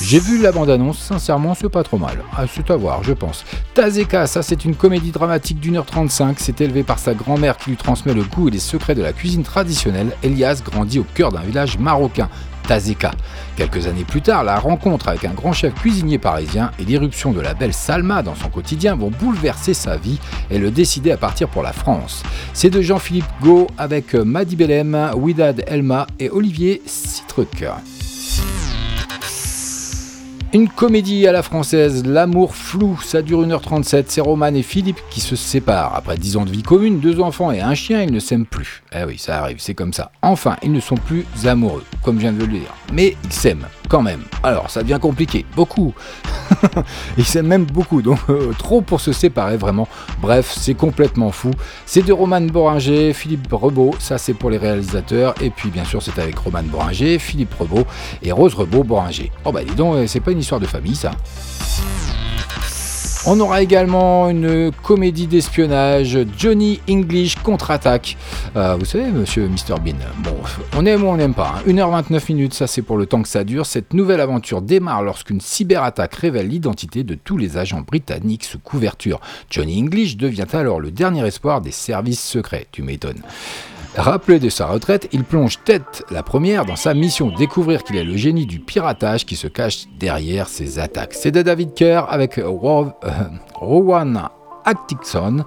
[0.00, 2.22] J'ai vu la bande-annonce, sincèrement, c'est pas trop mal.
[2.36, 3.44] Ah, c'est à voir, je pense.
[3.74, 6.36] Tazeka, ça c'est une comédie dramatique d'une heure 35.
[6.38, 9.12] C'est élevé par sa grand-mère qui lui transmet le goût et les secrets de la
[9.12, 10.12] cuisine traditionnelle.
[10.22, 12.28] Elias grandit au cœur d'un village marocain
[13.56, 17.40] Quelques années plus tard, la rencontre avec un grand chef cuisinier parisien et l'irruption de
[17.40, 20.18] la belle Salma dans son quotidien vont bouleverser sa vie
[20.50, 22.22] et le décider à partir pour la France.
[22.52, 27.64] C'est de Jean-Philippe Go avec Madi Bellem, Widad Elma et Olivier Citruc.
[30.54, 35.20] Une comédie à la française, L'amour flou, ça dure 1h37, c'est Roman et Philippe qui
[35.20, 35.94] se séparent.
[35.94, 38.82] Après 10 ans de vie commune, deux enfants et un chien, ils ne s'aiment plus.
[38.94, 40.10] Eh oui, ça arrive, c'est comme ça.
[40.22, 42.74] Enfin, ils ne sont plus amoureux, comme je viens de le dire.
[42.94, 44.22] Mais ils s'aiment, quand même.
[44.42, 45.94] Alors, ça devient compliqué, beaucoup.
[47.18, 49.88] ils s'aiment même beaucoup, donc euh, trop pour se séparer, vraiment.
[50.20, 51.50] Bref, c'est complètement fou.
[51.86, 55.34] C'est de Roman Boringer, Philippe Rebaud, ça c'est pour les réalisateurs.
[55.40, 57.86] Et puis, bien sûr, c'est avec Roman Boringer, Philippe Rebaud
[58.22, 59.32] et Rose Rebaud-Boringer.
[59.44, 61.12] Oh bah dis donc, euh, c'est pas une histoire de famille, ça.
[63.30, 68.16] On aura également une comédie d'espionnage, Johnny English contre-attaque.
[68.56, 69.78] Euh, vous savez, monsieur Mr.
[69.84, 70.34] Bean, bon,
[70.74, 71.56] on aime ou on n'aime pas.
[71.66, 72.20] 1h29 hein.
[72.30, 73.66] minutes, ça c'est pour le temps que ça dure.
[73.66, 79.20] Cette nouvelle aventure démarre lorsqu'une cyberattaque révèle l'identité de tous les agents britanniques sous couverture.
[79.50, 83.20] Johnny English devient alors le dernier espoir des services secrets, tu m'étonnes.
[83.96, 88.04] Rappelé de sa retraite, il plonge tête la première dans sa mission, découvrir qu'il est
[88.04, 91.14] le génie du piratage qui se cache derrière ses attaques.
[91.14, 92.48] C'est de David Kerr avec euh,
[93.54, 94.28] Rowan
[94.64, 95.44] Atkinson,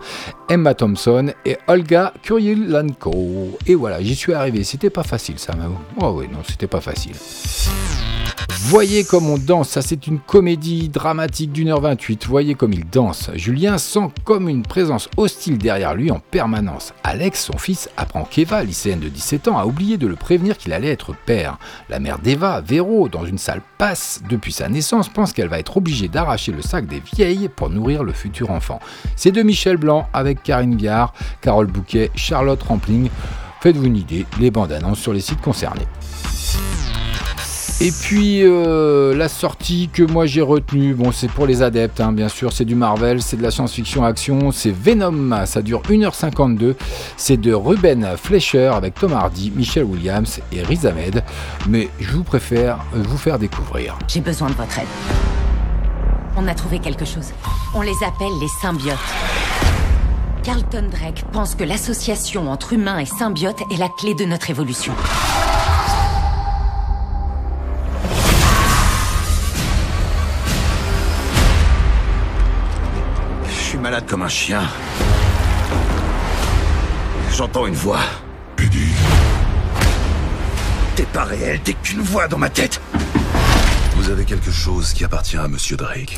[0.49, 3.57] Emma Thompson et Olga Kurylenko.
[3.67, 4.63] Et voilà, j'y suis arrivé.
[4.63, 5.65] C'était pas facile ça, mais
[6.01, 7.15] oh oui, non, c'était pas facile.
[8.49, 12.25] Voyez comme on danse, ça c'est une comédie dramatique d'une heure 28.
[12.27, 13.29] Voyez comme il danse.
[13.35, 16.93] Julien sent comme une présence hostile derrière lui en permanence.
[17.03, 20.73] Alex, son fils, apprend qu'Eva, lycéenne de 17 ans, a oublié de le prévenir qu'il
[20.73, 21.57] allait être père.
[21.89, 25.77] La mère d'Eva, Véro, dans une salle passe depuis sa naissance, pense qu'elle va être
[25.77, 28.79] obligée d'arracher le sac des vieilles pour nourrir le futur enfant.
[29.15, 33.09] C'est de Michel Blanc avec Karine Viard, Carole Bouquet, Charlotte Rampling.
[33.61, 35.87] Faites-vous une idée, les bandes annonces sur les sites concernés.
[37.83, 42.11] Et puis euh, la sortie que moi j'ai retenue, bon c'est pour les adeptes hein,
[42.11, 46.75] bien sûr, c'est du Marvel, c'est de la science-fiction action, c'est Venom, ça dure 1h52,
[47.17, 51.23] c'est de Ruben Fleischer avec Tom Hardy, Michelle Williams et Riz Ahmed,
[51.67, 53.97] mais je vous préfère vous faire découvrir.
[54.07, 54.85] J'ai besoin de votre aide.
[56.37, 57.33] On a trouvé quelque chose.
[57.73, 58.99] On les appelle les symbiotes.
[60.43, 64.93] Carlton Drake pense que l'association entre humains et symbiotes est la clé de notre évolution.
[73.91, 74.61] Malade comme un chien.
[77.35, 77.99] J'entends une voix.
[80.95, 82.79] T'es pas réel, t'es qu'une voix dans ma tête.
[83.97, 86.17] Vous avez quelque chose qui appartient à Monsieur Drake.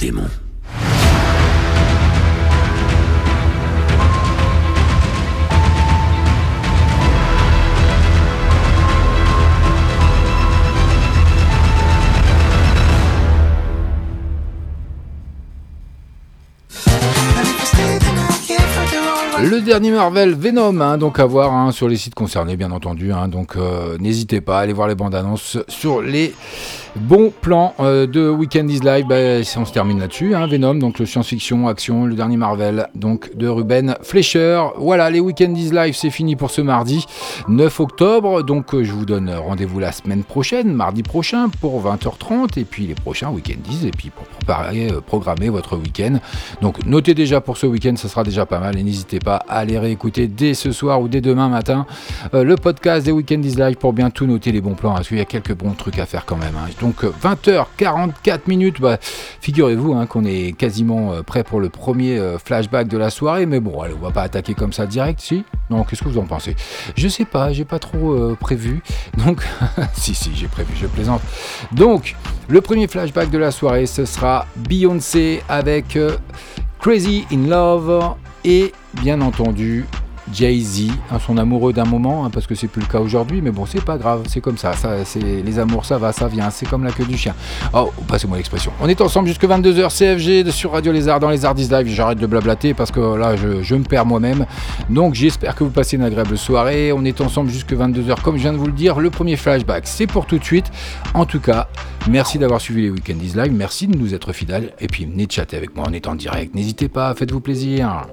[0.00, 0.49] Nos
[19.42, 23.12] Le dernier Marvel Venom, hein, donc à voir hein, sur les sites concernés, bien entendu.
[23.12, 26.34] hein, donc euh, n'hésitez pas à aller voir les bandes annonces sur les
[26.96, 29.06] bons plans euh, de Weekend is Live.
[29.08, 29.16] Bah,
[29.56, 30.34] on se termine là-dessus.
[30.34, 34.62] Venom, donc le science-fiction, action, le dernier Marvel, donc de Ruben Fleischer.
[34.76, 37.06] Voilà, les Weekend is Live, c'est fini pour ce mardi
[37.48, 38.42] 9 octobre.
[38.42, 42.86] Donc euh, je vous donne rendez-vous la semaine prochaine, mardi prochain, pour 20h30, et puis
[42.86, 46.18] les prochains Weekendies, et puis pour préparer, programmer votre week-end.
[46.60, 49.58] Donc notez déjà pour ce week-end, ça sera déjà pas mal, et n'hésitez pas à
[49.58, 51.86] aller réécouter dès ce soir ou dès demain matin
[52.34, 55.08] euh, le podcast des Weekend is Live pour bien tout noter les bons plans, parce
[55.08, 56.54] qu'il y a quelques bons trucs à faire quand même.
[56.56, 56.68] hein.
[56.80, 58.98] Donc euh, 20h44 minutes, bah,
[59.40, 63.46] figurez-vous hein, qu'on est quasiment euh, prêt pour le premier euh, flashback de la soirée,
[63.46, 65.44] mais bon, allez, on va pas attaquer comme ça direct, si?
[65.68, 66.56] Non, qu'est-ce que vous en pensez?
[66.96, 68.82] Je sais pas, j'ai pas trop euh, prévu,
[69.24, 69.42] donc
[69.94, 71.20] si si, j'ai prévu, je plaisante.
[71.72, 72.16] Donc,
[72.48, 76.16] le premier flashback de la soirée, ce sera Beyoncé avec euh,
[76.80, 78.14] Crazy in Love
[78.44, 78.72] et
[79.02, 79.84] bien entendu
[80.32, 83.50] Jay-Z, hein, son amoureux d'un moment, hein, parce que c'est plus le cas aujourd'hui, mais
[83.50, 86.50] bon, c'est pas grave, c'est comme ça, ça c'est les amours, ça va, ça vient,
[86.50, 87.34] c'est comme la queue du chien.
[87.72, 88.72] Oh, passez-moi l'expression.
[88.80, 92.26] On est ensemble jusque 22h, CFG sur Radio Lézard, dans les Artistes Live, j'arrête de
[92.26, 94.46] blablater parce que là, je, me perds moi-même.
[94.88, 96.92] Donc, j'espère que vous passez une agréable soirée.
[96.92, 99.00] On est ensemble jusque 22h, comme je viens de vous le dire.
[99.00, 100.70] Le premier flashback, c'est pour tout de suite.
[101.14, 101.68] En tout cas,
[102.08, 105.56] merci d'avoir suivi les Weekend Live, merci de nous être fidèles, et puis venez chatter
[105.56, 106.54] avec moi, on est en direct.
[106.54, 108.06] N'hésitez pas, faites-vous plaisir.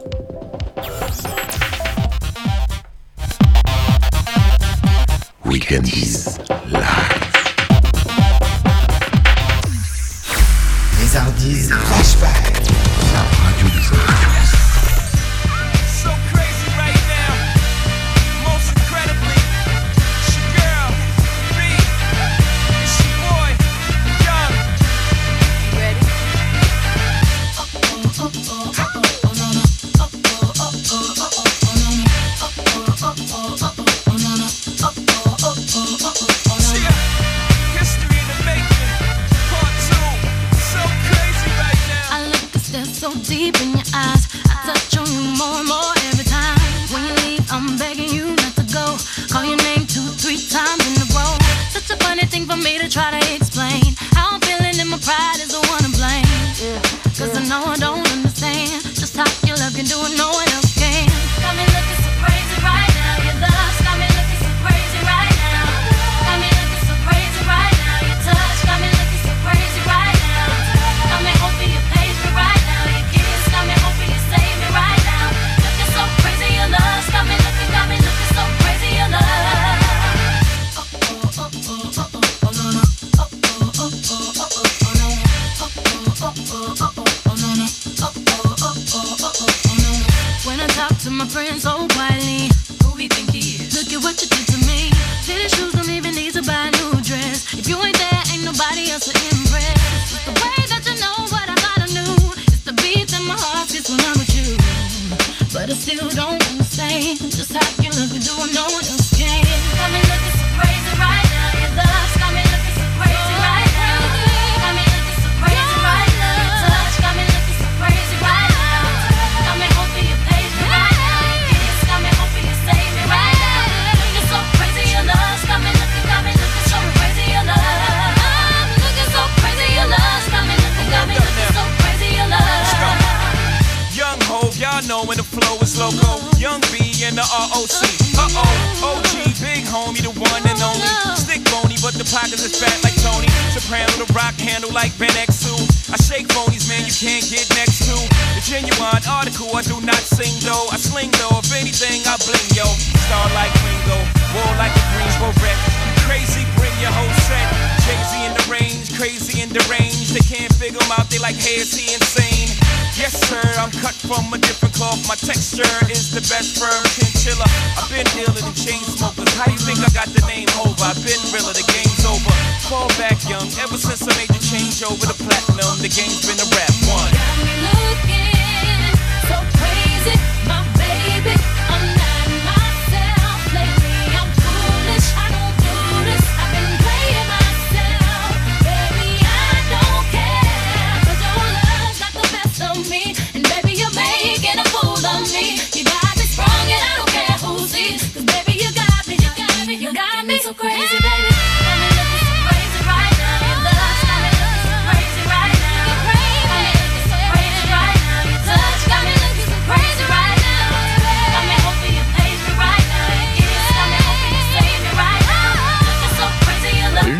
[5.47, 6.25] Weekendies
[6.71, 6.83] live.
[10.99, 12.61] Les Hardies Flashback.
[13.13, 14.16] La radio des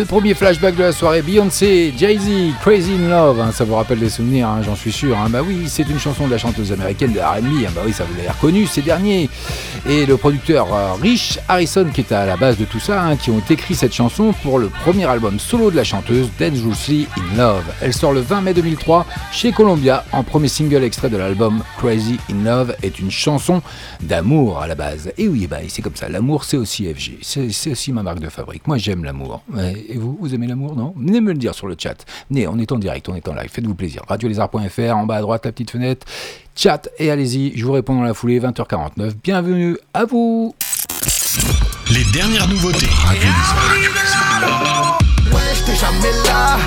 [0.07, 4.09] premier flashback de la soirée, Beyoncé, Jay-Z, Crazy in Love, hein, ça vous rappelle des
[4.09, 5.17] souvenirs, hein, j'en suis sûr.
[5.17, 5.27] Hein.
[5.29, 8.15] bah oui, c'est une chanson de la chanteuse américaine de R&B, bah oui, ça vous
[8.15, 9.29] l'avez reconnu ces derniers.
[9.87, 13.31] Et le producteur euh, Rich Harrison, qui est à la base de tout ça, qui
[13.31, 17.65] ont écrit cette chanson pour le premier album solo de la chanteuse, Dangerously in Love.
[17.81, 22.17] Elle sort le 20 mai 2003 chez Columbia, en premier single extrait de l'album Crazy
[22.31, 23.61] in Love, est une chanson
[24.01, 25.11] d'amour à la base.
[25.17, 28.29] Et oui, bah, c'est comme ça, l'amour c'est aussi FG, c'est aussi ma marque de
[28.29, 28.67] fabrique.
[28.67, 29.41] Moi j'aime l'amour.
[29.97, 30.93] Vous, vous aimez l'amour, non?
[30.97, 32.05] Venez me le dire sur le chat.
[32.29, 34.03] Venez, on est en direct, on est en live, faites-vous plaisir.
[34.07, 36.05] Radiolézard.fr, en bas à droite, la petite fenêtre.
[36.55, 39.13] Chat et allez-y, je vous réponds dans la foulée, 20h49.
[39.23, 40.55] Bienvenue à vous
[41.91, 42.87] Les dernières nouveautés.
[43.05, 43.29] Radio
[45.31, 46.57] Ouais, j'étais jamais là.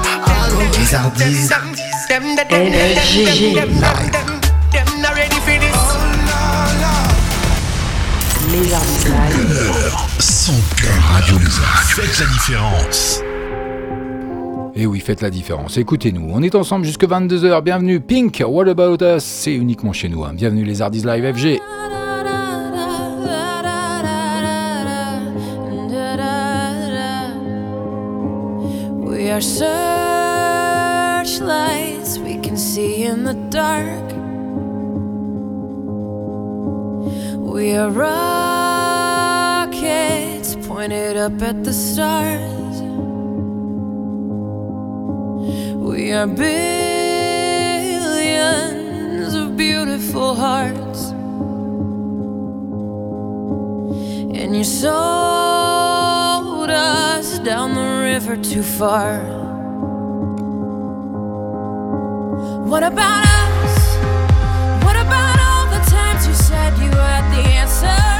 [8.61, 8.76] Radio.
[11.96, 13.22] Faites la différence.
[14.74, 15.78] Et oui, faites la différence.
[15.78, 17.62] Écoutez-nous, on est ensemble jusque 22h.
[17.62, 19.24] Bienvenue Pink, What About Us?
[19.24, 20.24] C'est uniquement chez nous.
[20.24, 20.32] hein.
[20.34, 21.58] Bienvenue les Ardies Live FG.
[29.02, 34.09] We are searchlights we can see in the dark.
[37.53, 39.34] We are rockets
[40.68, 42.80] pointed up at the stars.
[45.74, 46.55] We are billions
[49.34, 51.11] of beautiful hearts.
[54.38, 55.01] And you sold
[56.70, 59.24] us down the river too far.
[62.64, 63.59] What about us?
[66.91, 68.20] You said you had the answers?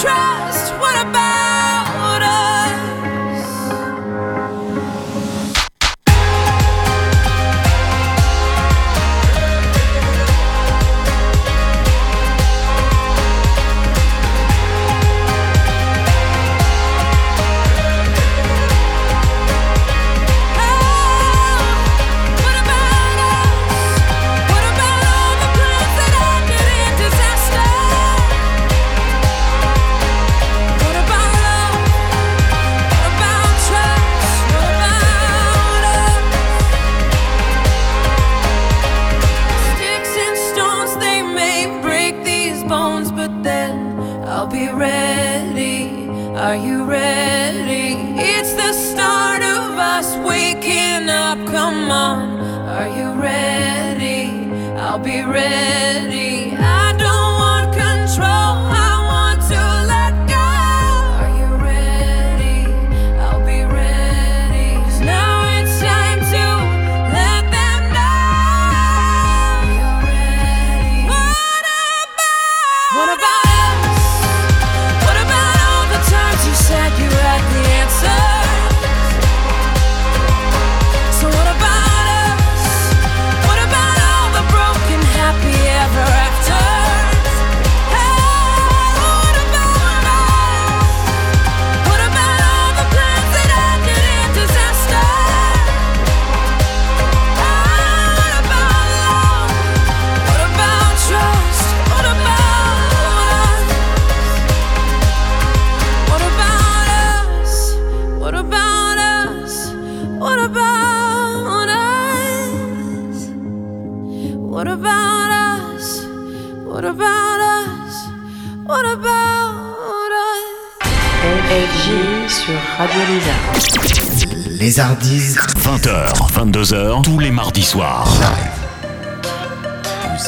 [0.00, 0.72] trust?
[0.78, 1.47] What about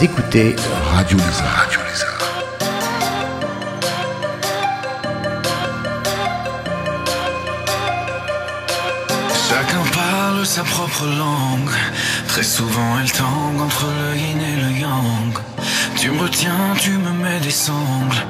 [0.03, 0.57] écoutez
[0.94, 1.57] Radio Lézard.
[1.57, 2.18] Radio Lézard.
[9.48, 11.70] Chacun parle sa propre langue.
[12.28, 15.34] Très souvent, elle tangue entre le yin et le yang.
[15.96, 18.24] Tu me retiens, tu me mets des sangles.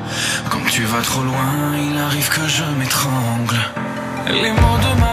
[0.50, 3.58] Tu tu vas trop loin, il arrive que je m'étrangle.
[4.28, 5.12] Les mots de ma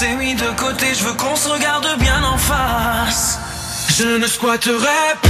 [0.00, 0.86] s'est mis de côté.
[0.94, 3.38] Je veux qu'on se regarde bien en face.
[3.98, 5.29] Je ne squatterai plus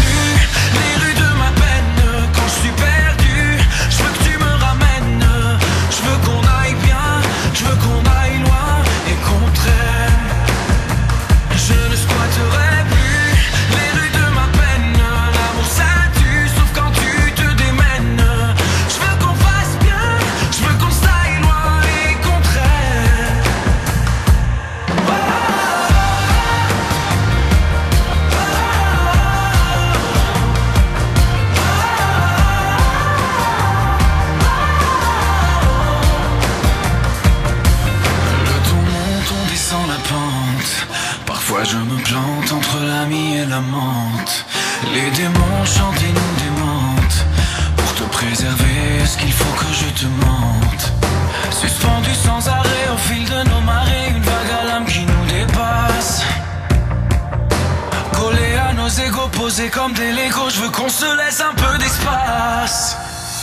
[59.72, 62.96] comme des Legos, je veux qu'on se laisse un peu d'espace.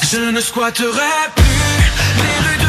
[0.03, 1.43] Je ne squatterai plus
[2.17, 2.66] les rues de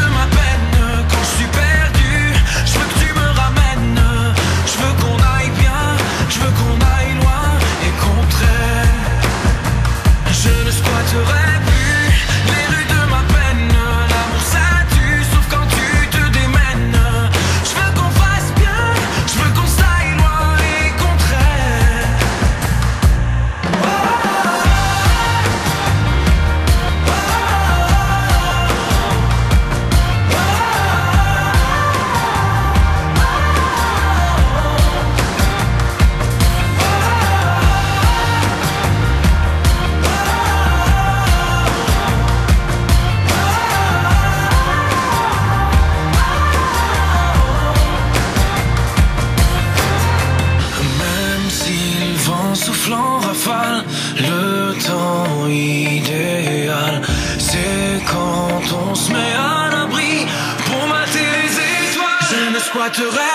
[62.91, 63.28] Je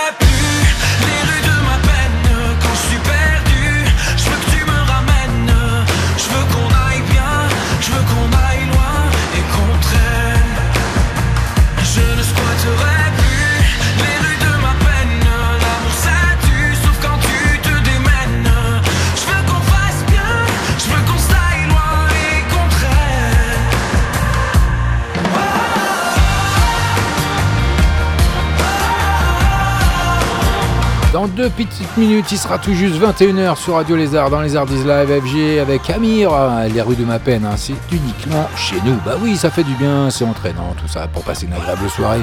[31.25, 34.85] Dans deux petites minutes, il sera tout juste 21h sur Radio Lézard dans les Ardies
[34.85, 37.47] Live FG avec Amir, euh, les rues de ma peine.
[37.47, 38.99] hein, c'est uniquement chez nous.
[39.07, 42.21] Bah oui, ça fait du bien, c'est entraînant, tout ça pour passer une agréable soirée.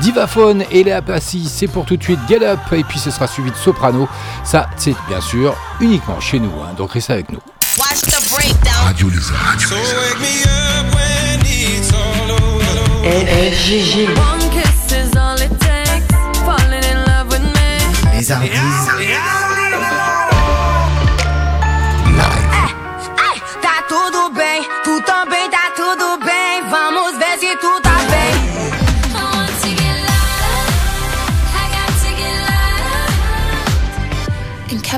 [0.00, 3.28] Divaphone et Léa Passy, c'est pour tout de suite Get Up et puis ce sera
[3.28, 4.08] suivi de Soprano.
[4.42, 7.38] Ça, c'est bien sûr uniquement chez nous, hein, donc restez avec nous.
[8.84, 9.60] Radio Lézard.
[9.60, 12.40] So wake me up when it's all over.
[18.30, 18.38] Tá
[23.88, 26.62] tudo bem, tu também tá tudo bem.
[26.70, 28.30] Vamos ver se tu tá bem.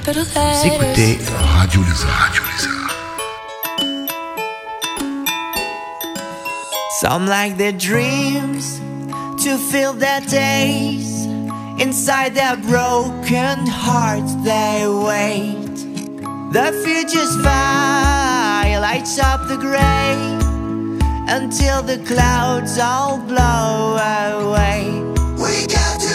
[0.04, 1.18] Vous écoutez
[1.54, 2.10] Radio Lézard.
[2.10, 2.92] Radio Lézard.
[7.00, 8.78] Some like their dreams
[9.42, 11.11] to fill their days.
[11.78, 15.76] Inside their broken hearts, they wait.
[16.52, 20.16] The future's fire lights up the gray
[21.28, 24.84] until the clouds all blow away.
[25.38, 26.12] We got to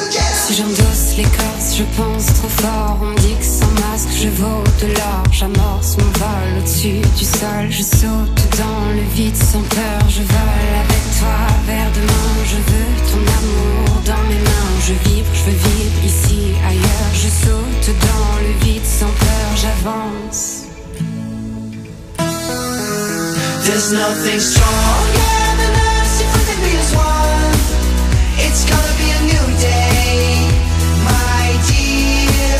[0.47, 2.97] Si j'endosse l'écorce, je pense trop fort.
[3.01, 5.23] On dit que sans masque, je vaux de l'or.
[5.29, 7.67] J'amorce mon vol au-dessus du sol.
[7.69, 10.01] Je saute dans le vide sans peur.
[10.07, 12.36] Je vole avec toi vers demain.
[12.49, 14.73] Je veux ton amour dans mes mains.
[14.87, 17.13] Je vibre, je veux vivre ici, ailleurs.
[17.13, 19.47] Je saute dans le vide sans peur.
[19.55, 20.63] J'avance.
[23.65, 25.27] There's nothing stronger.
[28.39, 30.49] It's gonna be a new day,
[31.03, 32.57] my dear.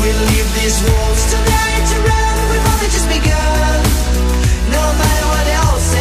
[0.00, 2.36] We leave these walls tonight to run.
[2.50, 3.78] We've only just begun.
[4.72, 5.94] No matter what else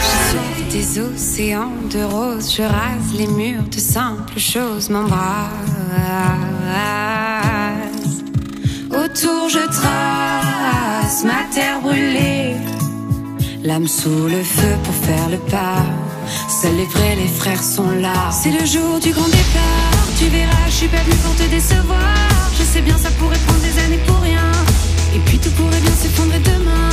[0.00, 5.74] Je saute des océans de rose, je rase les murs de simples choses m'embrasse.
[8.90, 12.56] Autour je trace ma terre brûlée,
[13.62, 15.84] l'âme sous le feu pour faire le pas.
[16.48, 18.30] Seuls les vrais, les frères sont là.
[18.30, 20.04] C'est le jour du grand départ.
[20.18, 21.98] Tu verras, je suis pas venue pour te décevoir.
[22.58, 24.52] Je sais bien, ça pourrait prendre des années pour rien.
[25.14, 26.90] Et puis tout pourrait bien s'effondrer demain.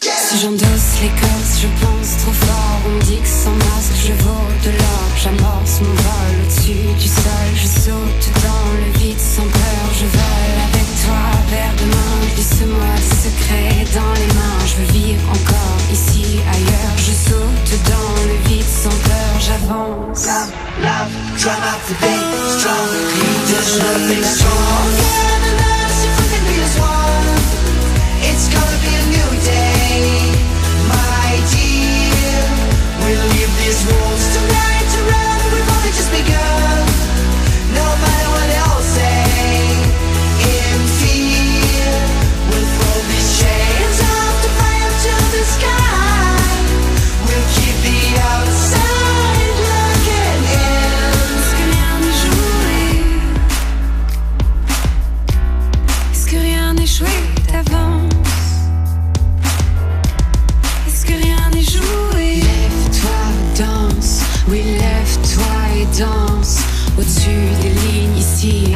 [0.00, 2.80] Si j'endosse l'écorce, je pense trop fort.
[2.86, 5.08] On dit que sans masque, je vaux de l'or.
[5.22, 7.48] J'amorce mon vol au-dessus du sol.
[7.54, 9.84] Je saute dans le vide sans peur.
[9.98, 12.14] Je vole avec toi vers demain.
[12.34, 14.60] Glisse-moi des secrets dans les mains.
[14.66, 16.96] Je veux vivre encore ici, ailleurs.
[16.98, 19.32] Je saute dans le vide sans peur.
[19.46, 20.26] J'avance.
[20.26, 20.52] Love,
[20.82, 22.12] love, try not to be
[22.58, 22.88] strong.
[26.06, 27.44] If we can be one.
[28.28, 30.00] It's gonna be a new day,
[30.88, 32.42] my dear.
[33.00, 35.40] We'll leave these walls tonight to run.
[35.52, 36.73] We've only just begun.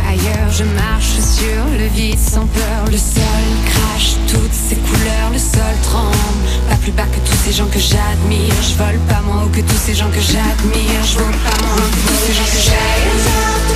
[0.08, 2.84] Ailleurs Je marche sur le vide sans peur.
[2.90, 7.52] Le sol crache toutes ses couleurs Le sol tremble, pas plus bas que tous ces
[7.52, 8.54] gens que j'admire.
[8.62, 11.04] Je vole pas moins haut que tous ces gens que j'admire.
[11.04, 13.68] Je vole pas moins haut que tous ces gens que j'admire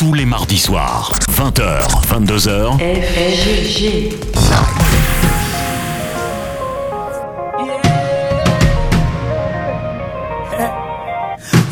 [0.00, 4.16] Tous les mardis soirs, 20h, 22h, FFG.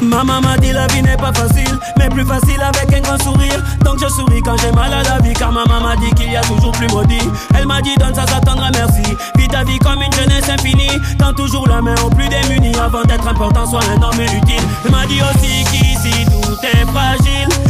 [0.02, 3.64] Maman m'a dit la vie n'est pas facile, mais plus facile avec un grand sourire.
[3.82, 6.36] Donc je souris quand j'ai mal à la vie, car maman m'a dit qu'il y
[6.36, 7.26] a toujours plus maudit.
[7.56, 9.16] Elle m'a dit donne ça, t'attendra merci.
[9.38, 11.00] Vis ta vie comme une jeunesse infinie.
[11.18, 14.60] Tends toujours la main aux plus démunis avant d'être important, sois un homme utile.
[14.84, 17.67] Elle m'a dit aussi qu'ici tout est fragile.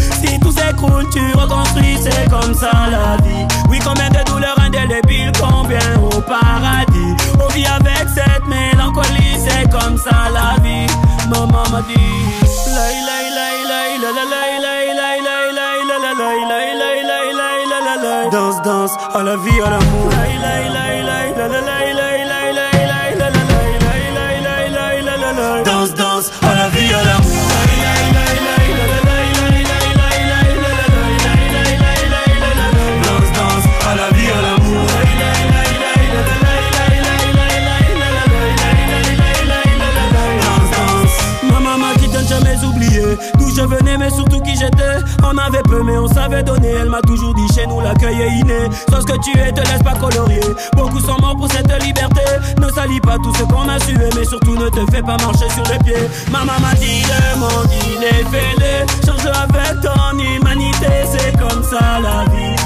[0.49, 3.47] Tout s'écroule, tu reconstruis, c'est comme ça la vie.
[3.69, 7.15] Oui, combien de douleurs indélébiles, combien au paradis.
[7.39, 10.87] On vit avec cette mélancolie, c'est comme ça la vie.
[11.29, 11.99] Maman m'a dit.
[18.33, 20.13] Danse, danse, à la vie, à l'amour.
[43.59, 44.99] Je venais, mais surtout qui j'étais.
[45.25, 46.75] On avait peu, mais on savait donner.
[46.81, 48.59] Elle m'a toujours dit chez nous l'accueil est inné.
[48.89, 50.41] Sois ce que tu es, te laisse pas colorier.
[50.77, 52.23] Beaucoup sont morts pour cette liberté.
[52.61, 55.49] Ne salis pas tout ce qu'on a sué, mais surtout ne te fais pas marcher
[55.51, 56.09] sur les pieds.
[56.31, 58.87] Maman m'a dit le monde il est fêlé.
[59.05, 62.58] Change avec ton humanité, c'est comme ça la vie.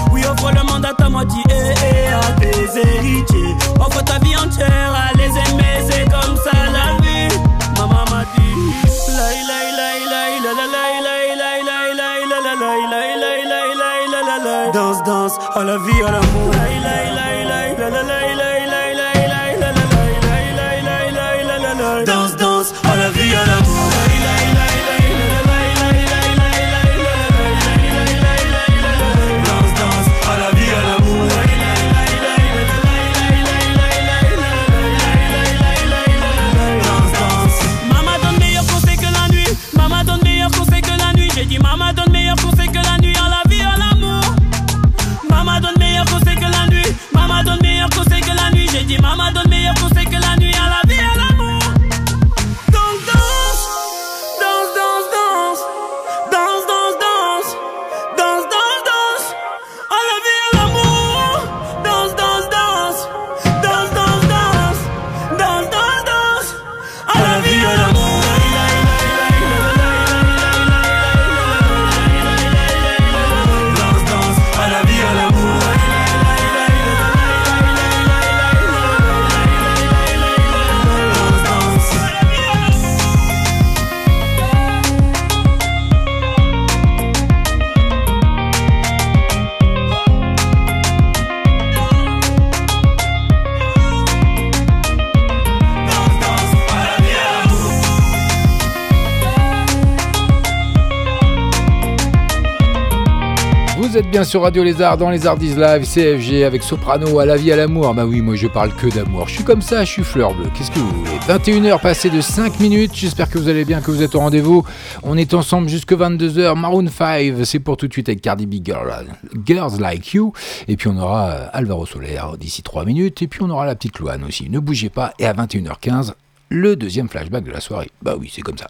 [104.22, 107.56] Bien sur Radio Lézard dans les Ardies Live, CFG avec Soprano à la vie à
[107.56, 107.92] l'amour.
[107.92, 109.26] Bah oui, moi je parle que d'amour.
[109.26, 110.48] Je suis comme ça, je suis fleur bleue.
[110.54, 111.18] Qu'est-ce que vous voulez?
[111.26, 112.92] 21h passées de 5 minutes.
[112.94, 114.64] J'espère que vous allez bien, que vous êtes au rendez-vous.
[115.02, 116.56] On est ensemble jusque 22h.
[116.56, 119.06] Maroon 5, c'est pour tout de suite avec Cardi B Girl,
[119.44, 120.32] Girls Like You.
[120.68, 123.22] Et puis on aura euh, Alvaro Soler d'ici 3 minutes.
[123.22, 124.48] Et puis on aura la petite Loane aussi.
[124.48, 125.14] Ne bougez pas.
[125.18, 126.12] Et à 21h15,
[126.48, 127.90] le deuxième flashback de la soirée.
[128.02, 128.68] Bah oui, c'est comme ça.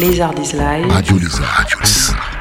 [0.00, 0.90] Les Ardis Live.
[0.90, 1.54] Radio Lézard.
[1.58, 2.35] Radio Lézard.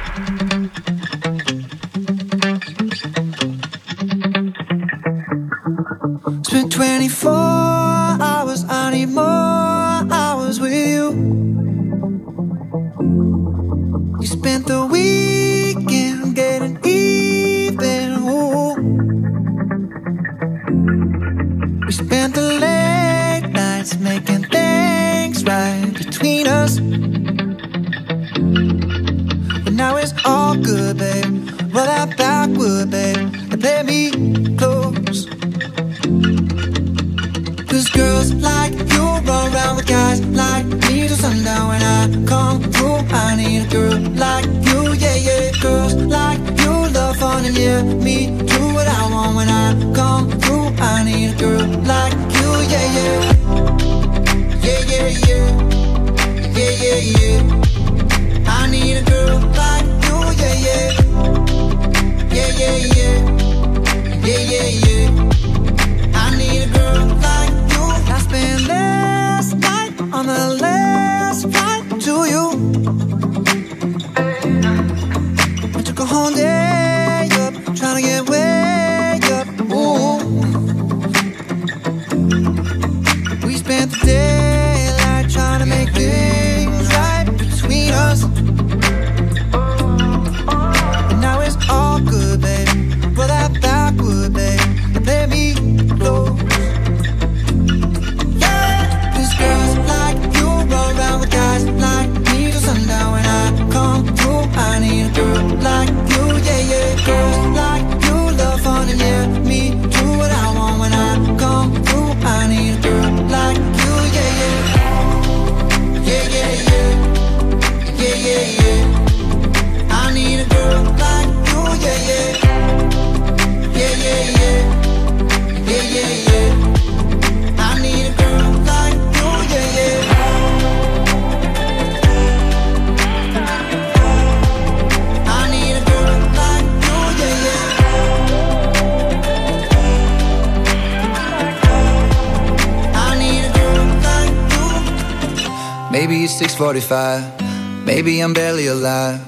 [146.55, 147.85] 645.
[147.85, 149.19] Maybe I'm barely alive.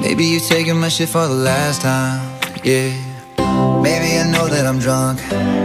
[0.00, 2.20] Maybe you're taking my shit for the last time.
[2.62, 2.94] Yeah.
[3.82, 5.18] Maybe I know that I'm drunk.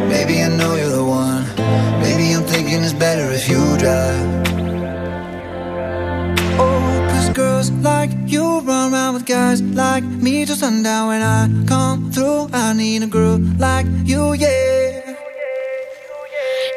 [0.09, 1.45] Maybe I know you're the one.
[2.01, 4.25] Maybe I'm thinking it's better if you drive.
[6.57, 11.09] Oh, cause girls like you run around with guys like me till sundown.
[11.09, 15.13] When I come through, I need a girl like you, yeah.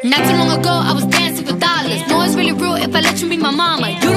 [0.03, 2.07] Not too long ago, I was dancing for dollars.
[2.07, 3.89] No, it's really real if I let you be my mama.
[3.89, 4.16] You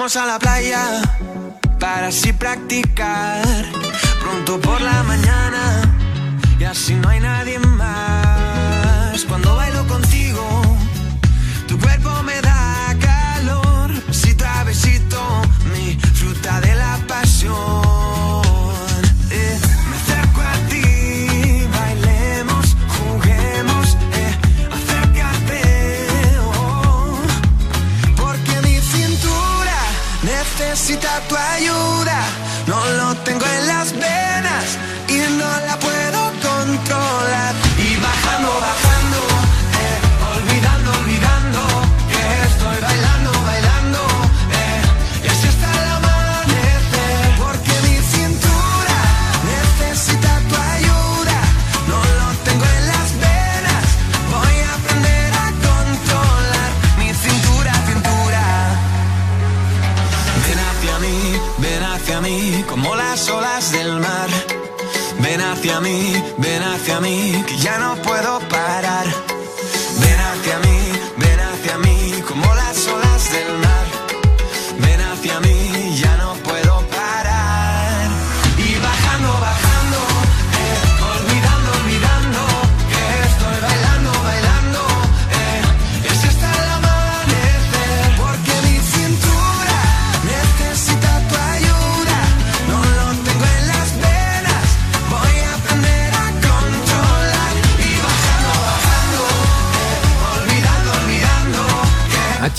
[0.00, 1.02] Bajamos a la playa
[1.78, 3.44] para así practicar?
[4.22, 5.82] Pronto por la mañana
[6.58, 8.29] y así no hay nadie más.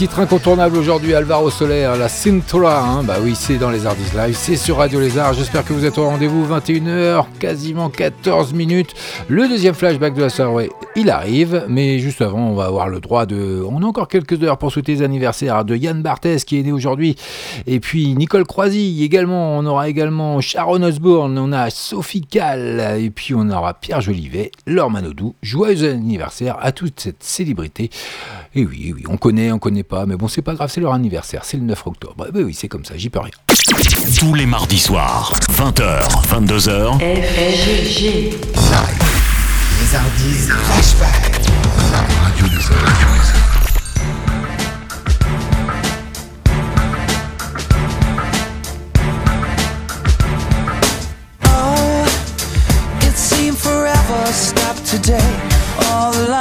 [0.01, 2.83] Titre incontournable aujourd'hui, Alvaro Soler, la Cintura.
[2.83, 3.03] hein.
[3.03, 5.35] Bah oui, c'est dans les Artistes Live, c'est sur Radio Lézard.
[5.35, 8.95] J'espère que vous êtes au rendez-vous, 21h, quasiment 14 minutes.
[9.27, 12.99] Le deuxième flashback de la soirée, il arrive, mais juste avant, on va avoir le
[12.99, 13.63] droit de.
[13.69, 16.71] On a encore quelques heures pour souhaiter les anniversaires de Yann Barthès qui est né
[16.71, 17.15] aujourd'hui,
[17.67, 19.59] et puis Nicole Croisy également.
[19.59, 24.49] On aura également Sharon Osbourne, on a Sophie Cal, et puis on aura Pierre Jolivet,
[24.65, 25.35] Laure Manodou.
[25.43, 27.91] Joyeux anniversaire à toute cette célébrité.
[28.53, 30.81] Et oui, eh oui, on connaît, on connaît pas, mais bon, c'est pas grave, c'est
[30.81, 32.25] leur anniversaire, c'est le 9 octobre.
[32.27, 33.31] Eh ben oui, c'est comme ça, j'y peux rien.
[34.19, 38.03] Tous les mardis soirs, 20h, 22h, FFG.
[39.79, 41.41] Les Hardis Flashback.
[42.23, 42.75] Radio Lézard.
[42.83, 43.41] Radio Lézard.
[51.45, 52.05] Oh,
[53.07, 55.21] it seemed forever stopped today.
[55.79, 56.40] All the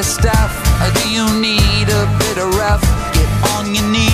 [0.00, 0.52] that stuff?
[0.80, 2.82] Or do you need a bit of rough?
[3.12, 4.09] Get on your knees.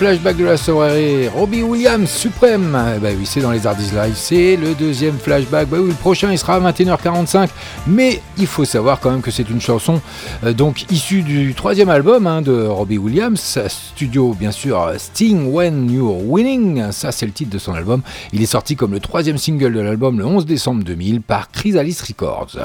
[0.00, 2.72] Flashback de la soirée, Robbie Williams suprême.
[3.02, 5.68] Ben oui, c'est dans les Hardys Live, c'est le deuxième flashback.
[5.68, 7.50] Bah oui, le prochain il sera à 21h45,
[7.86, 10.00] mais il faut savoir quand même que c'est une chanson
[10.42, 15.90] euh, donc issue du troisième album hein, de Robbie Williams, studio bien sûr Sting When
[15.90, 16.92] You're Winning.
[16.92, 18.00] Ça c'est le titre de son album.
[18.32, 21.98] Il est sorti comme le troisième single de l'album le 11 décembre 2000 par Chrysalis
[22.08, 22.56] Records.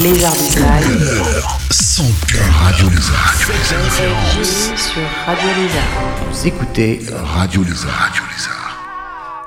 [0.00, 1.89] Les Hardys Live.
[2.00, 3.34] Son cœur Radio Lézard.
[3.34, 5.82] sur Radio Lézard.
[6.30, 7.00] Vous écoutez
[7.36, 7.90] Radio Lézard.
[7.92, 8.78] Radio Lézard.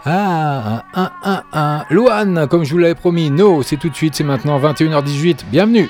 [0.05, 1.85] Ah, un, un, un, un.
[1.89, 5.45] Loane, comme je vous l'avais promis, no, c'est tout de suite, c'est maintenant 21h18.
[5.47, 5.89] Bienvenue.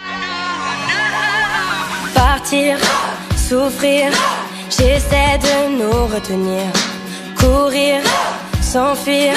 [2.16, 2.78] Partir,
[3.36, 4.14] souffrir,
[4.70, 6.64] j'essaie de nous retenir.
[7.38, 8.00] Courir,
[8.62, 9.34] s'enfuir,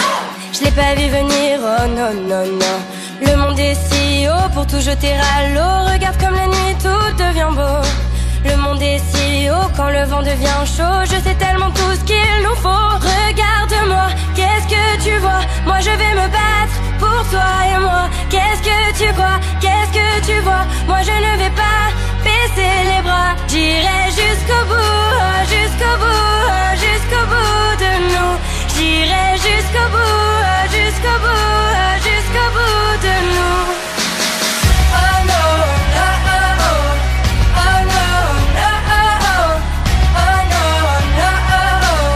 [0.53, 2.95] je l'ai pas vu venir, oh non, non, non.
[3.20, 5.93] Le monde est si haut pour tout jeter à l'eau.
[5.93, 7.82] Regarde comme la nuit tout devient beau.
[8.44, 11.05] Le monde est si haut quand le vent devient chaud.
[11.05, 12.68] Je sais tellement tout ce qu'il nous faut.
[12.68, 15.40] Regarde-moi, qu'est-ce que tu vois?
[15.64, 18.09] Moi je vais me battre pour toi et moi.
[18.30, 19.38] Qu'est-ce que tu crois?
[19.60, 20.64] Qu'est-ce que tu vois?
[20.86, 21.82] Moi je ne vais pas
[22.22, 23.34] baisser les bras.
[23.48, 28.34] J'irai jusqu'au bout, jusqu'au bout, jusqu'au bout de nous.
[28.74, 33.17] J'irai jusqu'au bout, jusqu'au bout, jusqu'au bout de.
[34.93, 36.83] Oh oh oh oh.
[37.57, 39.53] Oh oh oh oh.
[40.17, 40.57] Oh oh oh oh.
[40.57, 40.83] Oh oh
[41.37, 42.13] oh oh.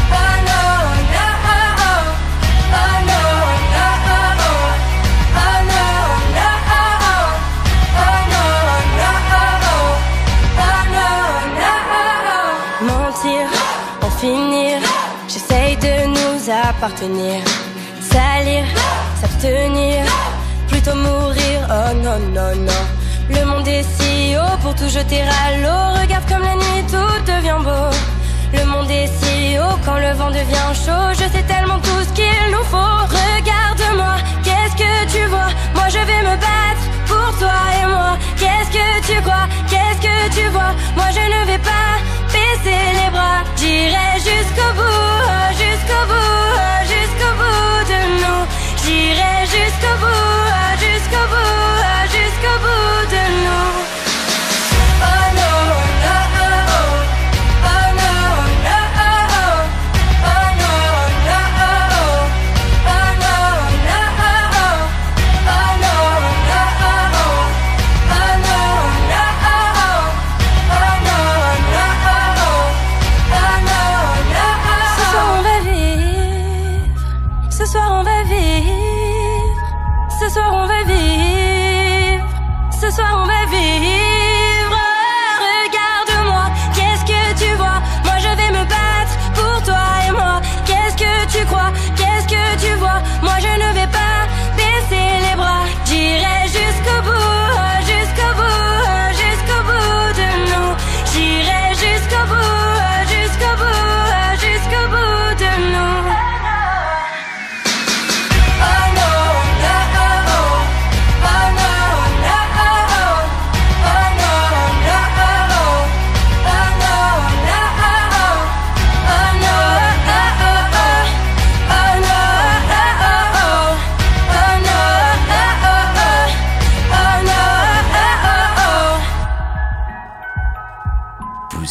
[0.00, 2.02] Oh oh oh oh.
[2.02, 3.46] Oh oh
[3.90, 4.16] oh
[5.20, 5.56] oh.
[8.00, 9.76] Oh oh oh oh.
[10.40, 11.14] Oh oh
[11.94, 12.48] oh oh.
[12.86, 13.46] Mentir,
[14.02, 14.78] en finir,
[15.28, 17.42] j'essaye de nous appartenir.
[19.40, 20.04] S'abstenir,
[20.68, 22.82] plutôt mourir, oh non, non, non.
[23.30, 25.98] Le monde est si haut pour tout jeter à l'eau.
[25.98, 27.90] Regarde comme la nuit tout devient beau.
[28.52, 31.08] Le monde est si haut quand le vent devient chaud.
[31.14, 32.98] Je sais tellement tout ce qu'il nous faut.
[33.20, 35.48] Regarde-moi, qu'est-ce que tu vois?
[35.74, 38.18] Moi je vais me battre pour toi et moi.
[38.36, 39.48] Qu'est-ce que tu crois?
[39.70, 40.72] Qu'est-ce que tu vois?
[40.96, 41.92] Moi je ne vais pas
[42.34, 43.40] baisser les bras.
[43.56, 47.59] J'irai jusqu'au bout, jusqu'au bout, jusqu'au bout.
[48.90, 53.79] J'irai jusqu'au bout, jusqu'au bout, jusqu'au bout de nous.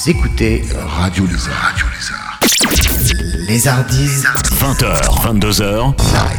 [0.02, 1.62] Vous écoutez Radio Lézard.
[1.62, 2.40] Radio Lézard.
[3.50, 4.24] Les Hardys
[4.62, 5.94] 20h, 22h.
[6.14, 6.39] Live.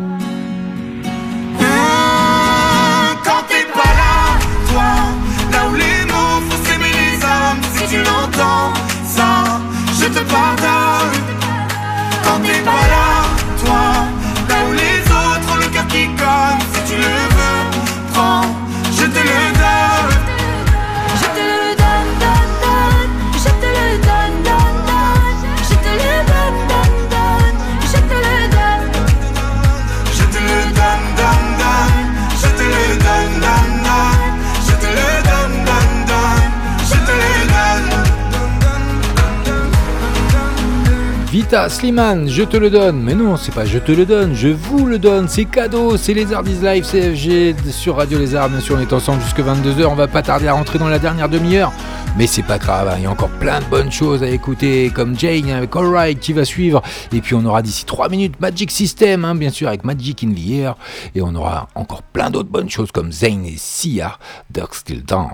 [41.51, 43.01] Sliman, je te le donne.
[43.01, 45.27] Mais non, c'est pas je te le donne, je vous le donne.
[45.27, 48.49] C'est cadeau, c'est Lézardise Live CFG sur Radio Lézard.
[48.49, 49.85] Bien sûr, on est ensemble jusque 22h.
[49.87, 51.73] On va pas tarder à rentrer dans la dernière demi-heure.
[52.17, 52.95] Mais c'est pas grave, hein.
[52.97, 56.19] il y a encore plein de bonnes choses à écouter, comme Jane hein, avec Alright
[56.19, 56.81] qui va suivre.
[57.11, 60.31] Et puis on aura d'ici 3 minutes Magic System, hein, bien sûr, avec Magic in
[60.31, 60.75] the Air.
[61.15, 64.17] Et on aura encore plein d'autres bonnes choses comme Zayn et Sia,
[64.49, 65.31] Dark Still Down.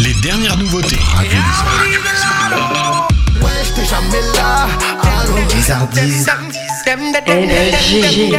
[0.00, 0.98] Les dernières nouveautés.
[1.14, 1.38] Radio
[3.42, 4.66] Ouais, j'étais jamais là.
[5.02, 6.30] Allô, les artistes.
[7.26, 8.30] Énergie.
[8.30, 8.36] Nice.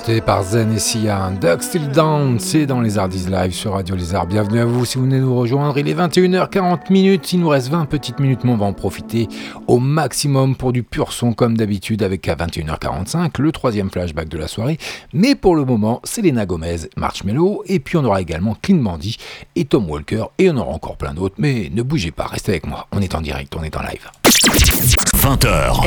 [0.00, 1.30] porté par Zen et Sia.
[1.42, 1.90] Duck Still
[2.38, 4.26] c'est dans les Ardis Live sur Radio Lézard.
[4.26, 5.76] Bienvenue à vous si vous venez nous rejoindre.
[5.76, 7.34] Il est 21h40 minutes.
[7.34, 9.28] Il nous reste 20 petites minutes, mais on va en profiter
[9.66, 14.38] au maximum pour du pur son comme d'habitude avec à 21h45 le troisième flashback de
[14.38, 14.78] la soirée.
[15.12, 19.18] Mais pour le moment, Selena Gomez, Marshmello, et puis on aura également Clean Mandy
[19.54, 21.34] et Tom Walker, et on aura encore plein d'autres.
[21.36, 22.86] Mais ne bougez pas, restez avec moi.
[22.92, 24.08] On est en direct, on est en live.
[25.18, 25.82] 20h.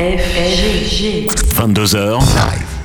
[1.56, 2.20] 22h.
[2.20, 2.83] Live.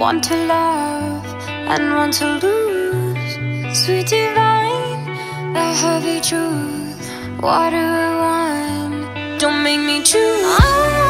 [0.00, 3.78] Want to love and want to lose.
[3.78, 5.04] Sweet divine,
[5.52, 6.98] the heavy truth.
[7.38, 9.40] What do I want?
[9.40, 11.09] don't make me choose.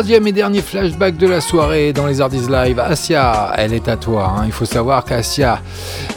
[0.00, 3.98] Troisième et dernier flashback de la soirée dans les Ardies Live, Asia, elle est à
[3.98, 4.34] toi.
[4.34, 4.44] Hein.
[4.46, 5.60] Il faut savoir qu'Asia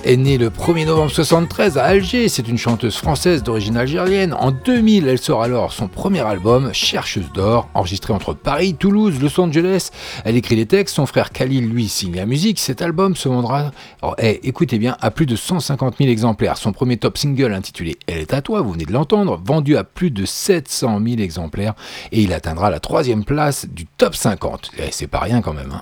[0.05, 2.29] est née le 1er novembre 73 à Alger.
[2.29, 4.33] C'est une chanteuse française d'origine algérienne.
[4.39, 9.37] En 2000, elle sort alors son premier album, Chercheuse d'or, enregistré entre Paris, Toulouse, Los
[9.41, 9.89] Angeles.
[10.23, 12.59] Elle écrit les textes, son frère Khalil lui signe la musique.
[12.59, 13.71] Cet album se vendra
[14.03, 17.53] alors, eh, écoutez eh bien, à plus de 150 000 exemplaires, son premier top single
[17.53, 21.21] intitulé Elle est à toi, vous venez de l'entendre, vendu à plus de 700 000
[21.21, 21.73] exemplaires
[22.11, 24.71] et il atteindra la troisième place du top 50.
[24.77, 25.71] Eh, c'est pas rien quand même.
[25.71, 25.79] Hein.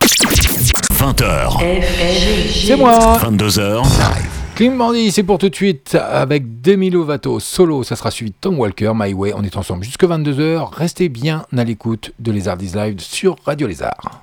[0.94, 1.82] 20h.
[2.68, 3.18] C'est moi.
[3.18, 3.88] 22h.
[4.54, 7.82] Clean c'est pour tout de suite avec Demi Lovato solo.
[7.82, 9.34] Ça sera suivi de Tom Walker, My Way.
[9.36, 10.72] On est ensemble jusque 22h.
[10.72, 14.22] Restez bien à l'écoute de Les Arts Live sur Radio Lézard.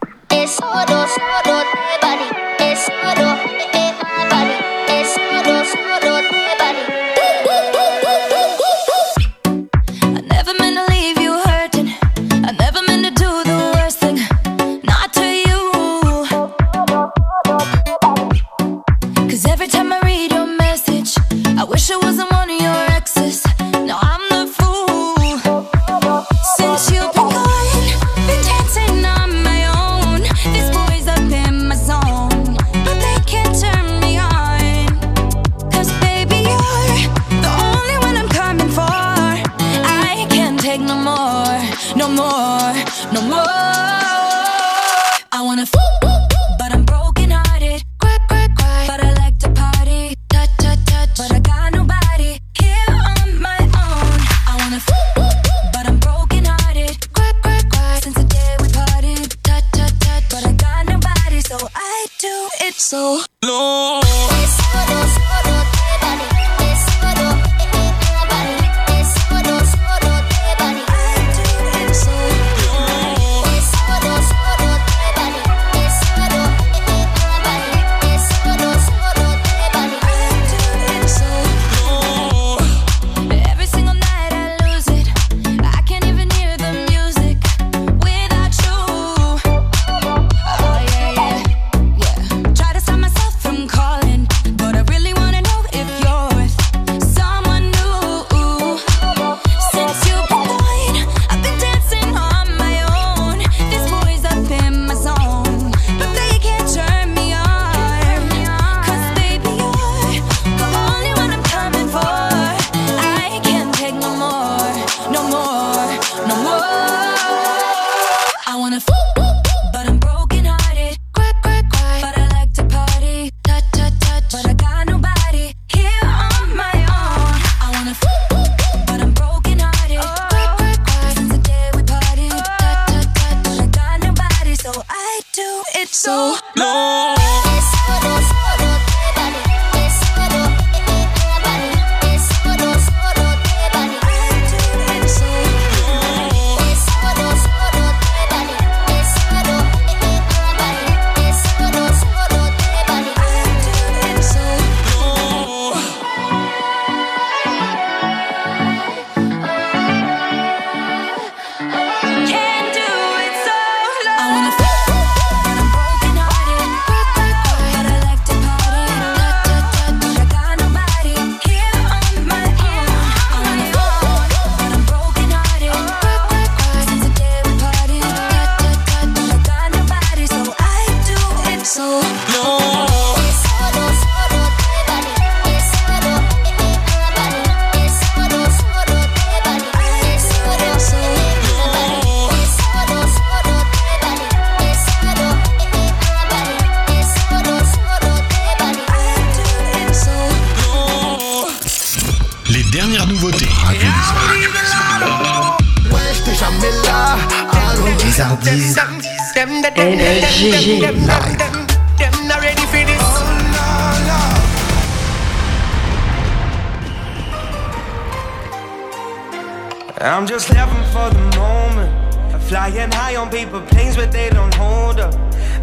[220.00, 222.44] I'm just living for the moment.
[222.44, 225.12] Flying high on paper planes, but they don't hold up.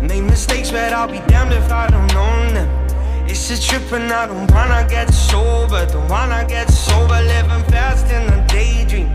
[0.02, 2.70] Made mistakes, but I'll be damned if I don't own them.
[3.30, 5.86] It's a trip, and I don't wanna get sober.
[5.86, 9.10] Don't wanna get sober, living fast in a daydream.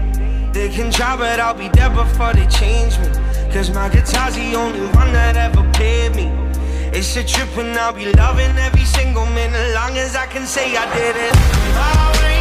[0.52, 3.08] They can try, but I'll be there before they change me.
[3.52, 6.32] Cause my guitar's the only one that ever played me.
[6.96, 10.76] It's a trip, and I'll be loving every single minute, long as I can say
[10.76, 12.39] I did it.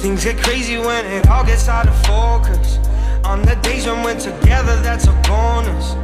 [0.00, 2.78] Things get crazy when it all gets out of focus.
[3.22, 5.94] On the days when we're together, that's a bonus.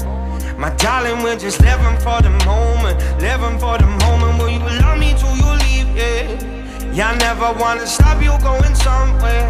[0.58, 3.00] My darling, we're just living for the moment.
[3.22, 4.36] Living for the moment.
[4.38, 5.88] Will you love me till you leave?
[5.96, 6.92] Yeah.
[6.92, 9.48] Yeah, I never wanna stop you going somewhere.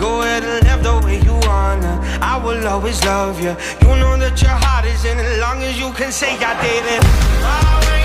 [0.00, 1.94] Go ahead and live the way you wanna.
[2.20, 3.54] I will always love you.
[3.82, 6.84] You know that your heart is in as long as you can say I did
[6.84, 7.02] it.
[7.40, 7.97] My way.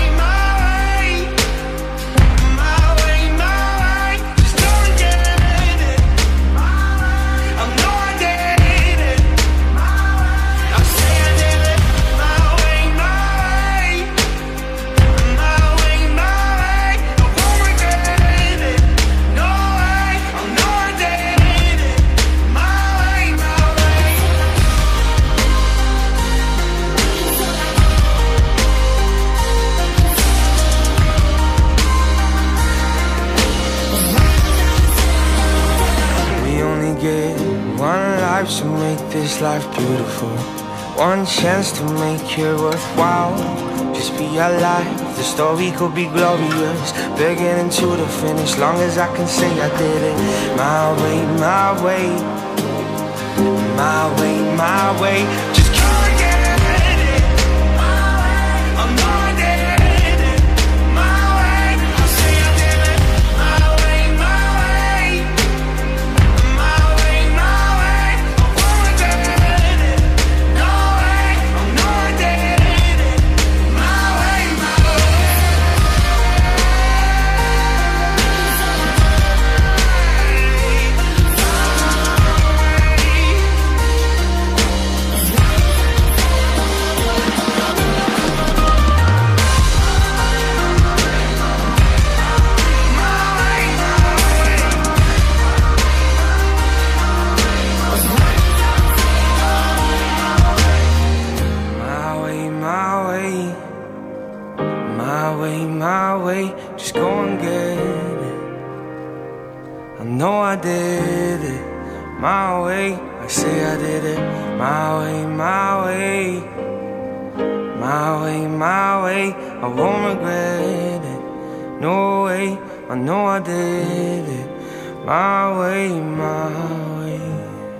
[39.24, 40.28] This life beautiful.
[41.00, 43.34] One chance to make it worthwhile.
[43.94, 46.92] Just be alive, the story could be glorious.
[47.16, 50.18] Beginning to the finish, long as I can say I did it.
[50.58, 52.06] My way, my way.
[53.82, 55.20] My way, my way.
[55.54, 55.73] Just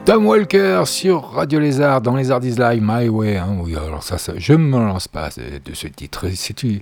[0.05, 3.37] Tom Walker sur Radio Lézard dans les Arts Live, My Way.
[3.37, 6.27] hein, oui, alors ça, je ne me lance pas de ce titre.
[6.35, 6.81] C'est une,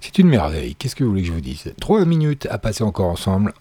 [0.00, 0.74] c'est une merveille.
[0.74, 1.72] Qu'est-ce que vous voulez que je vous dise?
[1.80, 3.54] Trois minutes à passer encore ensemble.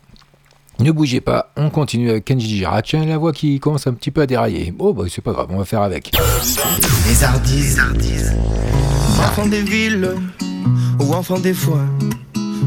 [0.80, 2.86] Ne bougez pas, on continue avec Kenji Girac.
[2.86, 4.74] Tiens, la voix qui commence un petit peu à dérailler.
[4.80, 6.12] Oh, bah c'est pas grave, on va faire avec.
[7.06, 7.76] Les Hardis.
[9.20, 10.10] Enfants des villes
[11.02, 11.90] ou enfants des foins,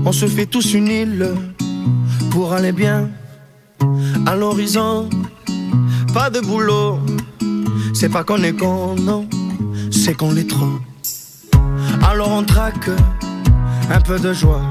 [0.05, 1.31] on se fait tous une île
[2.31, 3.09] pour aller bien
[4.27, 5.09] à l'horizon.
[6.13, 6.99] Pas de boulot,
[7.95, 9.27] c'est pas qu'on est con, non,
[9.91, 10.79] c'est qu'on l'est trop.
[12.07, 12.91] Alors on traque
[13.91, 14.63] un peu de joie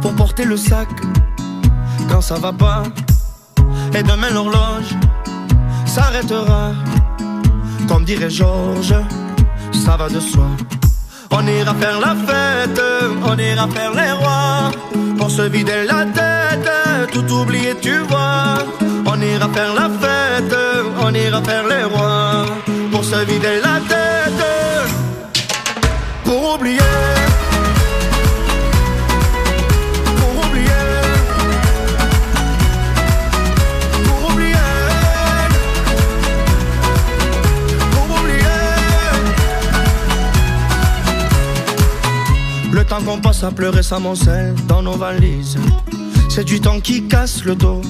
[0.00, 0.88] pour porter le sac
[2.08, 2.82] quand ça va pas.
[3.94, 4.94] Et demain l'horloge
[5.86, 6.72] s'arrêtera,
[7.88, 8.94] comme dirait Georges,
[9.72, 10.48] ça va de soi.
[11.30, 12.82] On ira faire la fête,
[13.24, 14.70] on ira faire les rois,
[15.18, 16.70] pour se vider la tête,
[17.12, 18.58] tout oublier, tu vois.
[19.06, 20.56] On ira faire la fête,
[21.00, 22.46] on ira faire les rois,
[22.90, 24.44] pour se vider la tête,
[26.24, 27.21] pour oublier.
[42.92, 45.56] Temps qu'on passe à pleurer s'amoncelle dans nos valises.
[46.28, 47.80] C'est du temps qui casse le dos,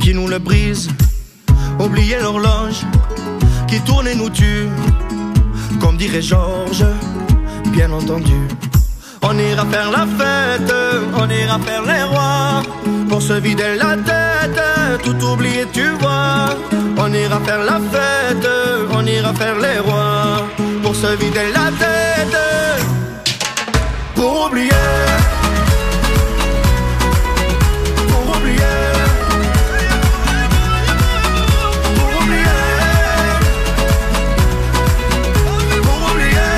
[0.00, 0.88] qui nous le brise.
[1.80, 2.84] Oublier l'horloge
[3.66, 4.68] qui tourne et nous tue.
[5.80, 6.86] Comme dirait Georges,
[7.72, 8.40] bien entendu.
[9.22, 10.72] On ira faire la fête,
[11.16, 12.62] on ira faire les rois.
[13.08, 14.62] Pour se vider la tête,
[15.02, 16.50] tout oublier, tu vois.
[16.96, 18.48] On ira faire la fête,
[18.92, 20.46] on ira faire les rois.
[20.84, 22.38] Pour se vider la tête,
[24.18, 24.72] pour oublier.
[28.08, 28.74] Pour oublier.
[31.96, 32.58] Pour oublier.
[35.84, 36.50] Pour oublier.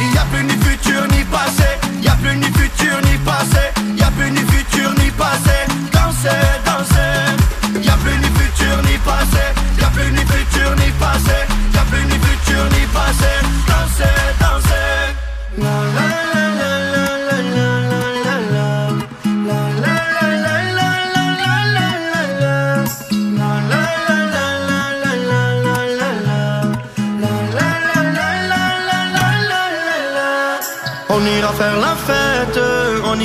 [0.00, 1.68] Il y a plus ni futur ni passé,
[1.98, 5.10] il y a plus ni futur ni passé, il y a plus ni futur ni
[5.12, 5.56] passé.
[5.90, 7.16] Danser, danser.
[7.76, 9.44] Il y a plus ni futur ni passé,
[9.76, 11.31] il y a plus ni futur ni passé,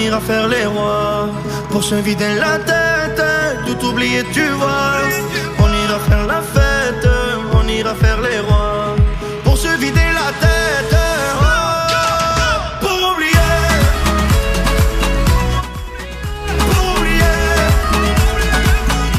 [0.08, 1.30] ira faire les rois.
[1.72, 3.22] Pour se vider la tête,
[3.68, 5.27] tout oublier, tu vois.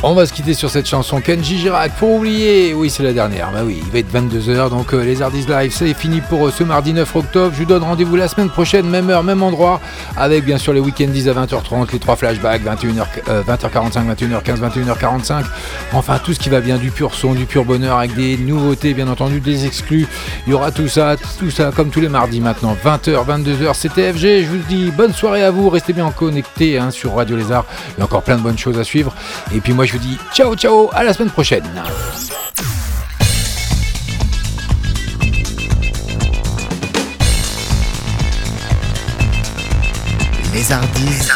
[0.04, 2.72] On va se quitter sur cette chanson Kenji Girac pour oublier.
[2.72, 3.50] Oui, c'est la dernière.
[3.50, 4.70] Bah oui, il va être 22h.
[4.70, 7.52] Donc euh, les Hardis Live, c'est fini pour euh, ce mardi 9 octobre.
[7.52, 9.80] Je vous donne rendez-vous la semaine prochaine, même heure, même endroit.
[10.16, 15.44] Avec bien sûr les week-endies à 20h30, les trois flashbacks, 21h, euh, 20h45, 21h15, 21h45.
[15.92, 18.94] Enfin, tout ce qui va bien, du pur son, du pur bonheur, avec des nouveautés,
[18.94, 20.06] bien entendu, des exclus.
[20.46, 22.76] Il y aura tout ça, tout ça, comme tous les mardis maintenant.
[22.84, 24.44] 20h, 22h, c'était FG.
[24.44, 25.68] Je vous dis bonne soirée à vous.
[25.68, 27.64] Restez bien connectés hein, sur Radio Lézard.
[27.96, 29.12] Il y a encore plein de bonnes choses à suivre.
[29.52, 31.64] Et puis moi, je vous dis ciao, ciao, à la semaine prochaine.
[40.52, 41.28] Les Hardis.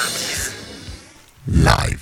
[1.49, 1.99] Live.